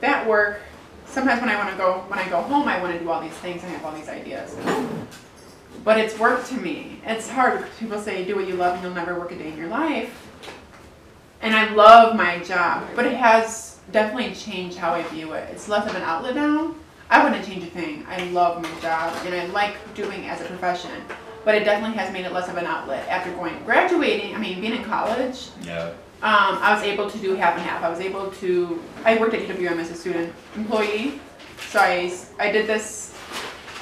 [0.00, 0.60] That work.
[1.06, 3.20] Sometimes when I want to go, when I go home, I want to do all
[3.20, 3.64] these things.
[3.64, 4.54] I have all these ideas.
[5.84, 7.00] But it's work to me.
[7.04, 7.66] It's hard.
[7.80, 10.28] People say do what you love and you'll never work a day in your life.
[11.40, 15.48] And I love my job, but it has definitely changed how I view it.
[15.50, 16.74] It's less of an outlet now.
[17.10, 18.04] I wouldn't change a thing.
[18.08, 20.90] I love my job and I like doing it as a profession.
[21.44, 23.08] But it definitely has made it less of an outlet.
[23.08, 25.86] After going graduating, I mean being in college, Yeah.
[26.22, 27.82] um, I was able to do half and half.
[27.82, 28.82] I was able to.
[29.04, 31.20] I worked at UWM as a student employee,
[31.70, 33.14] so I, I did this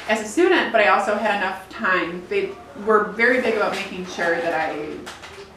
[0.09, 2.23] as a student, but I also had enough time.
[2.29, 2.51] They
[2.85, 4.97] were very big about making sure that I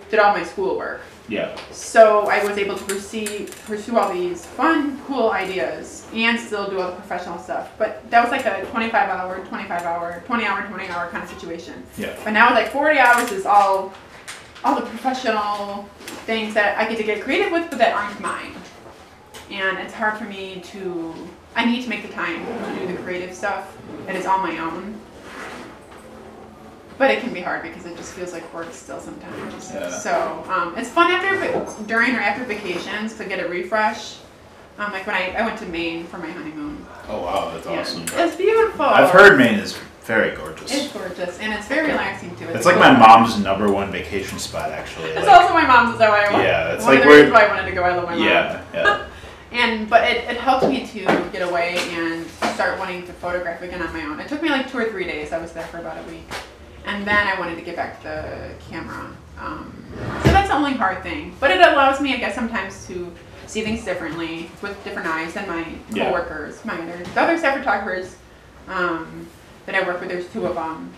[0.10, 1.02] did all my schoolwork.
[1.30, 1.56] Yeah.
[1.72, 6.80] So I was able to pursue pursue all these fun, cool ideas and still do
[6.82, 7.72] all the professional stuff.
[7.78, 11.30] But that was like a 25 hour, 25 hour, 20 hour, 20 hour kind of
[11.30, 11.84] situation.
[11.98, 12.18] Yeah.
[12.24, 13.94] But now like 40 hours is all
[14.64, 15.88] all the professional
[16.26, 18.54] things that I get to get creative with, but that aren't mine.
[19.50, 21.14] And it's hard for me to.
[21.56, 23.76] I need to make the time to do the creative stuff
[24.06, 25.00] that is on my own.
[27.00, 29.72] But it can be hard because it just feels like work still sometimes.
[29.74, 29.90] Yeah.
[29.90, 34.18] So um, it's fun after during or after vacations to get a refresh.
[34.78, 36.86] Um, like when I, I went to Maine for my honeymoon.
[37.08, 37.80] Oh wow, that's Yeah.
[37.80, 38.04] awesome.
[38.14, 38.86] It's beautiful.
[38.86, 40.72] I've heard Maine is very gorgeous.
[40.74, 42.50] It's gorgeous and it's very relaxing too.
[42.50, 45.10] It's like my mom's number one vacation spot, actually.
[45.12, 45.94] It's Like, also my mom's.
[45.94, 46.44] Is that why I?
[46.44, 47.84] Yeah, it's one like of the where- reasons why I wanted to go.
[47.84, 48.24] I love my mom.
[48.28, 49.06] yeah, yeah.
[49.52, 51.00] And but it, it helped me to
[51.32, 54.20] get away and start wanting to photograph again on my own.
[54.20, 55.32] It took me like two or three days.
[55.34, 56.24] I was there for about a week,
[56.86, 59.12] and then I wanted to get back to the camera.
[59.40, 59.74] Um,
[60.24, 61.36] so that's the only hard thing.
[61.40, 63.12] But it allows me, I guess, sometimes to
[63.48, 66.06] see things differently with different eyes than my Yeah.
[66.06, 68.16] coworkers, my other the other staff photographers
[68.68, 69.28] um,
[69.66, 70.10] that I work with.
[70.10, 70.92] There's two of them.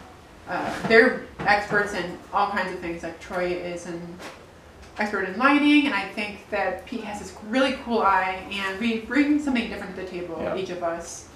[0.49, 3.03] Uh, they're experts in all kinds of things.
[3.03, 4.01] Like Troy is an
[4.97, 9.01] expert in lighting, and I think that Pete has this really cool eye, and we
[9.01, 10.55] bring something different to the table, Yeah.
[10.55, 11.27] each of us.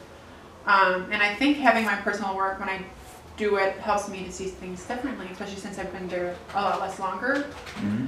[0.65, 2.79] Um, and I think having my personal work when I
[3.37, 6.79] do it helps me to see things differently, especially since I've been there a lot
[6.79, 7.45] less longer.
[7.81, 8.07] Mhm.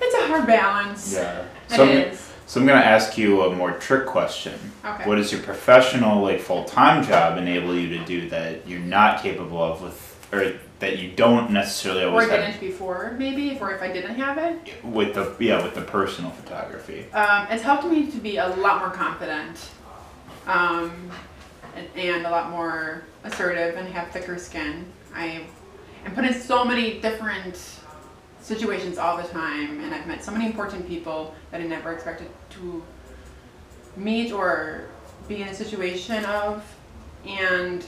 [0.00, 1.14] It's a hard balance.
[1.14, 1.40] Yeah.
[1.40, 1.46] It
[1.76, 2.30] So I'm, is.
[2.46, 4.54] so I'm gonna ask you a more trick question.
[4.84, 5.04] Okay.
[5.08, 9.22] What does your professional, like full time job, enable you to do that you're not
[9.22, 13.72] capable of with, or that you don't necessarily or always have didn't before, maybe, or
[13.72, 14.58] if I didn't have it.
[14.84, 17.06] with the yeah with the personal photography?
[17.12, 19.70] Um, it's helped me to be a lot more confident
[20.46, 20.92] um,
[21.76, 24.84] and, and a lot more assertive and have thicker skin.
[25.14, 25.46] I
[26.04, 27.80] am put in so many different
[28.40, 32.28] situations all the time, and I've met so many important people that I never expected
[32.50, 32.84] to
[33.96, 34.88] meet or
[35.26, 36.62] be in a situation of.
[37.26, 37.84] And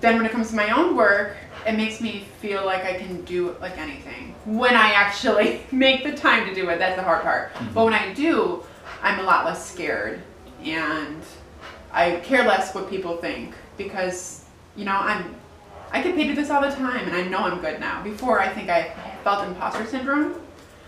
[0.00, 3.24] then when it comes to my own work, it makes me feel like I can
[3.24, 4.34] do like anything.
[4.44, 7.52] When I actually make the time to do it, that's the hard part.
[7.54, 7.74] Mm-hmm.
[7.74, 8.62] But when I do,
[9.02, 10.22] I'm a lot less scared
[10.62, 11.22] and
[11.92, 13.54] I care less what people think
[13.84, 14.44] because
[14.76, 15.34] you know I'm
[15.92, 18.02] I get paid to do this all the time and I know I'm good now.
[18.02, 20.42] Before I think I felt imposter syndrome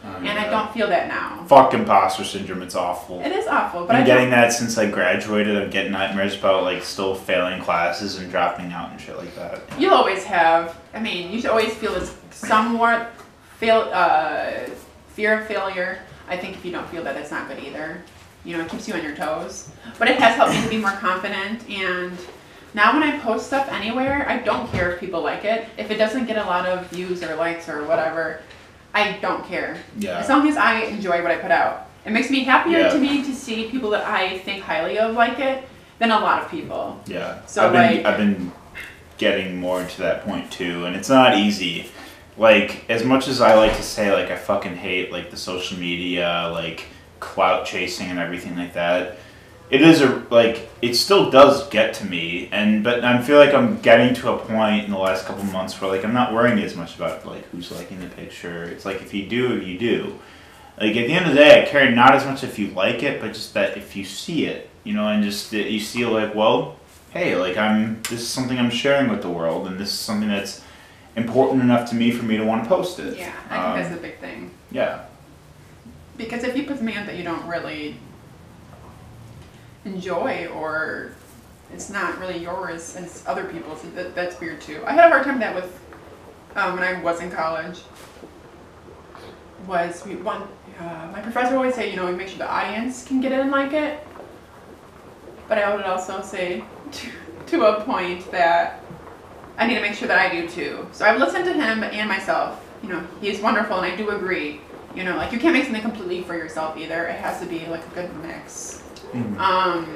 [0.05, 1.45] and I don't feel that now.
[1.47, 2.63] Fuck imposter syndrome.
[2.63, 3.21] It's awful.
[3.21, 5.57] It is awful, but I'm getting that since I graduated.
[5.57, 9.63] I'm getting nightmares about like still failing classes and dropping out and shit like that.
[9.79, 10.79] you'll always have.
[10.93, 13.13] I mean, you should always feel this somewhat
[13.59, 14.53] fail uh,
[15.09, 16.01] fear of failure.
[16.29, 18.03] I think if you don't feel that, it's not good either.
[18.45, 19.71] You know, it keeps you on your toes.
[19.99, 21.69] But it has helped me to be more confident.
[21.69, 22.19] And
[22.75, 25.67] now when I post stuff anywhere, I don't care if people like it.
[25.79, 28.41] If it doesn't get a lot of views or likes or whatever,
[28.93, 29.77] I don't care.
[29.99, 30.19] Yeah.
[30.19, 31.89] As long as I enjoy what I put out.
[32.05, 32.89] It makes me happier Yeah.
[32.91, 35.65] to me to see people that I think highly of like it
[35.99, 37.01] than a lot of people.
[37.07, 37.39] Yeah.
[37.47, 38.53] So, I've been like- I've been
[39.17, 41.87] getting more into that point too, and it's not easy.
[42.37, 45.79] Like as much as I like to say like I fucking hate like the social
[45.79, 46.87] media like
[47.21, 49.19] clout chasing and everything like that.
[49.71, 53.55] It is a like it still does get to me, and but I feel like
[53.55, 56.59] I'm getting to a point in the last couple months where like I'm not worrying
[56.61, 58.65] as much about like who's liking the picture.
[58.65, 60.19] It's like if you do, you do.
[60.79, 63.03] Like at the end of the day, I care not as much if you like
[63.03, 66.05] it, but just that if you see it, you know, and just that you see
[66.05, 66.77] like, well,
[67.13, 70.29] hey, like I'm this is something I'm sharing with the world, and this is something
[70.29, 70.61] that's
[71.17, 73.17] important enough to me for me to want to post it.
[73.17, 74.51] Yeah, I think Um, that's the big thing.
[74.71, 75.05] yeah,
[76.19, 77.97] Because if you put something out that you don't really
[79.85, 81.13] enjoy or
[81.73, 84.83] it's not really yours and it's other people's, that, that's weird too.
[84.87, 85.81] I had a hard time that with
[86.57, 87.81] um, when I was in college.
[89.67, 90.43] Was we one
[90.79, 93.51] uh, my professor always say you know make sure the audience can get in and
[93.51, 94.07] like it,
[95.49, 96.63] but I would also say
[96.93, 97.11] to,
[97.47, 98.85] to a point that
[99.57, 100.87] I need to make sure that I do too.
[100.93, 102.61] So I've listened to him and myself.
[102.83, 104.61] You know, he's wonderful, and I do agree.
[104.95, 107.07] You know, like you can't make something completely for yourself either.
[107.07, 108.84] It has to be like a good mix.
[109.15, 109.39] Mhm.
[109.39, 109.87] Um,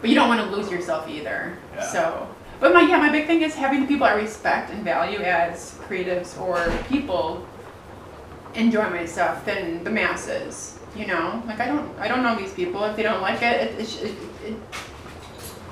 [0.00, 1.56] but you don't want to lose yourself either.
[1.74, 1.82] Yeah.
[1.82, 2.28] So,
[2.60, 5.78] but my yeah, my big thing is having the people I respect and value as
[5.88, 7.46] creatives or people
[8.54, 10.78] enjoy my stuff than the masses.
[10.96, 12.84] You know, like I don't I don't know these people.
[12.84, 14.16] If they don't like it, it, it, it,
[14.46, 14.56] it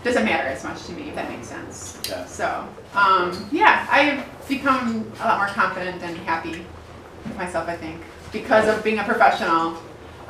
[0.04, 1.08] doesn't matter as much to me.
[1.10, 1.98] If that makes sense.
[2.08, 2.24] Yeah.
[2.26, 6.64] So, um, yeah, I've become a lot more confident and happy
[7.24, 8.00] with myself, I think,
[8.32, 9.76] because of being a professional.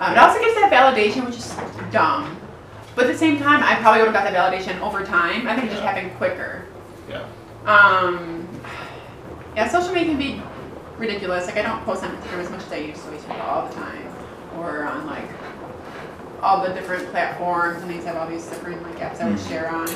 [0.02, 1.54] Um, it also gives that validation, which is
[1.92, 2.36] dumb.
[2.96, 5.46] But at the same time, I probably would have got that validation over time.
[5.46, 6.64] I think it just happened quicker.
[7.08, 7.24] yeah,
[7.66, 8.48] Um,
[9.56, 10.42] yeah, social media can be
[10.98, 11.46] ridiculous.
[11.46, 13.10] Like I don't post on Instagram as much as I used to.
[13.28, 14.08] To all the time,
[14.58, 15.28] or on like
[16.42, 19.48] all the different platforms, and to have all these different like apps I would Mhm.
[19.48, 19.88] share on.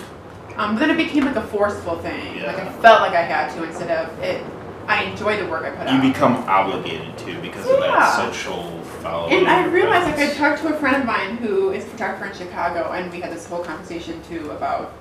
[0.57, 2.37] Um, but then it became like a forceful thing.
[2.39, 2.47] Yeah.
[2.47, 4.43] Like I felt like I had to instead of it.
[4.89, 6.05] I enjoy the work I put you out.
[6.05, 9.33] You become obligated to because of that social following.
[9.39, 11.89] And I or realized, like, I talked to a friend of mine who is a
[11.89, 14.93] photographer in Chicago, and we had this whole conversation too about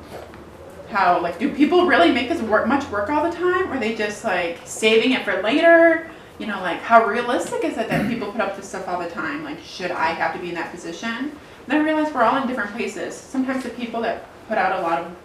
[0.90, 3.80] how, like, do people really make this work much work all the time, or are
[3.80, 6.10] they just like saving it for later?
[6.38, 9.10] You know, like, how realistic is it that people put up this stuff all the
[9.10, 9.44] time?
[9.44, 11.32] Like, should I have to be in that position?
[11.68, 13.16] Then I realized we're all in different places.
[13.16, 15.16] Sometimes the people that put out a lot of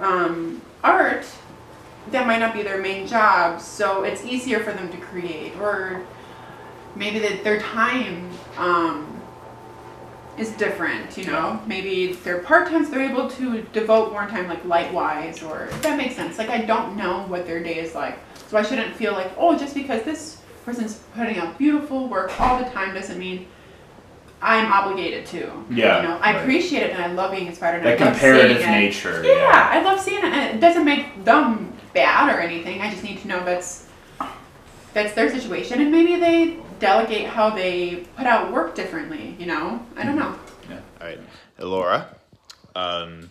[0.00, 1.26] um, art
[2.10, 6.04] that might not be their main job, so it's easier for them to create, or
[6.96, 9.20] maybe that their time um,
[10.38, 11.16] is different.
[11.18, 15.42] You know, maybe they're part times they're able to devote more time, like light wise,
[15.42, 16.38] or if that makes sense.
[16.38, 19.58] Like I don't know what their day is like, so I shouldn't feel like oh,
[19.58, 23.46] just because this person's putting out beautiful work all the time doesn't mean.
[24.44, 25.52] I'm obligated to.
[25.70, 26.42] Yeah, You know, I right.
[26.42, 29.22] appreciate it and I love being inspired and that comparative nature.
[29.24, 32.80] Yeah, I love seeing it, and it doesn't make them bad or anything.
[32.80, 33.86] I just need to know that's
[34.94, 39.36] that's their situation, and maybe they delegate how they put out work differently.
[39.38, 40.34] You know, I don't know.
[40.68, 40.80] Yeah.
[41.00, 41.20] All right,
[41.58, 42.16] Laura.
[42.74, 43.30] Um,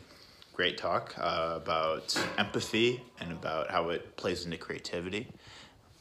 [0.54, 5.28] great talk uh, about empathy and about how it plays into creativity.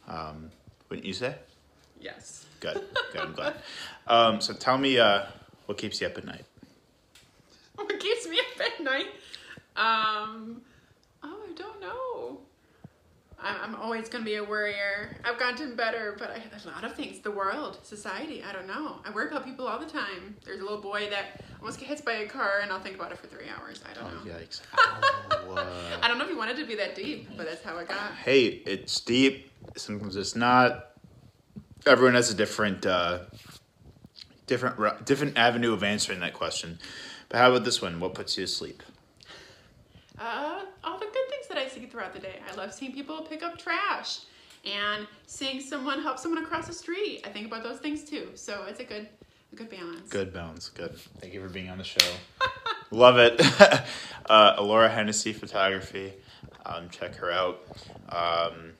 [0.06, 0.50] Um,
[0.88, 1.34] wouldn't you say?
[2.00, 2.46] Yes.
[2.60, 2.84] Good.
[3.12, 3.20] Good.
[3.20, 3.56] I'm glad.
[4.06, 5.26] Um, so tell me, uh,
[5.66, 6.44] what keeps you up at night?
[7.74, 9.06] What keeps me up at night?
[9.74, 10.60] Um,
[11.22, 12.09] oh, I don't know.
[13.42, 15.16] I'm, I'm always gonna be a worrier.
[15.24, 17.20] I've gotten better, but I, a lot of things.
[17.20, 18.42] The world, society.
[18.42, 19.00] I don't know.
[19.04, 20.36] I worry about people all the time.
[20.44, 23.12] There's a little boy that almost gets hit by a car, and I'll think about
[23.12, 23.82] it for three hours.
[23.88, 24.32] I don't know.
[24.32, 24.60] yikes!
[24.78, 27.76] Ow, uh, I don't know if you wanted to be that deep, but that's how
[27.76, 28.12] I got.
[28.24, 29.50] hey, it's deep.
[29.76, 30.92] Sometimes it's not.
[31.86, 33.20] Everyone has a different, uh,
[34.46, 36.78] different, different avenue of answering that question.
[37.30, 38.00] But how about this one?
[38.00, 38.82] What puts you to sleep?
[40.20, 40.98] uh, all
[41.80, 42.40] the good things that I see throughout the day.
[42.50, 44.20] I love seeing people pick up trash
[44.64, 47.22] and seeing someone help someone across the street.
[47.24, 48.28] I think about those things too.
[48.34, 49.08] So it's a good,
[49.52, 50.08] a good balance.
[50.10, 50.68] Good balance.
[50.68, 50.96] Good.
[51.20, 52.06] Thank you for being on the show.
[52.90, 53.40] Love it.
[54.30, 56.12] uh, Alora Hennessy Photography.
[56.66, 57.62] Um, check her out.
[58.10, 58.72] Um,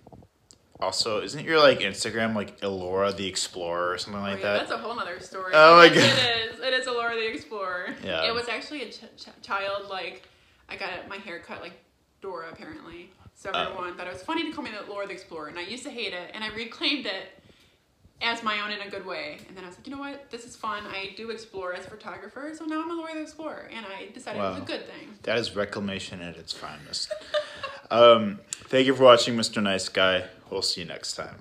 [0.81, 4.59] also, isn't your like Instagram like Elora the Explorer or something like Oh, yeah, that?
[4.61, 5.53] That's a whole nother story.
[5.55, 6.27] Oh my Yes, God.
[6.27, 6.61] It is.
[6.61, 7.95] It is Alora the Explorer.
[8.05, 8.27] Yeah.
[8.29, 10.23] It was actually a ch- ch- child, like,
[10.69, 11.73] I got my hair cut like
[12.21, 13.11] Dora, apparently.
[13.35, 13.59] So Oh.
[13.59, 15.49] everyone thought it was funny to call me the Laura the Explorer.
[15.49, 16.31] And I used to hate it.
[16.35, 17.29] And I reclaimed it
[18.23, 19.39] as my own in a good way.
[19.49, 20.31] And then I was like, you know what?
[20.31, 20.85] This is fun.
[20.87, 22.53] I do explore as a photographer.
[22.55, 23.71] So now I'm a Laura the Explorer.
[23.75, 25.15] And I decided it was a good thing.
[25.23, 27.13] That is reclamation at its finest.
[27.91, 29.63] um, thank you for watching, Mr.
[29.63, 30.25] Nice Guy.
[30.51, 31.37] We'll see you next time.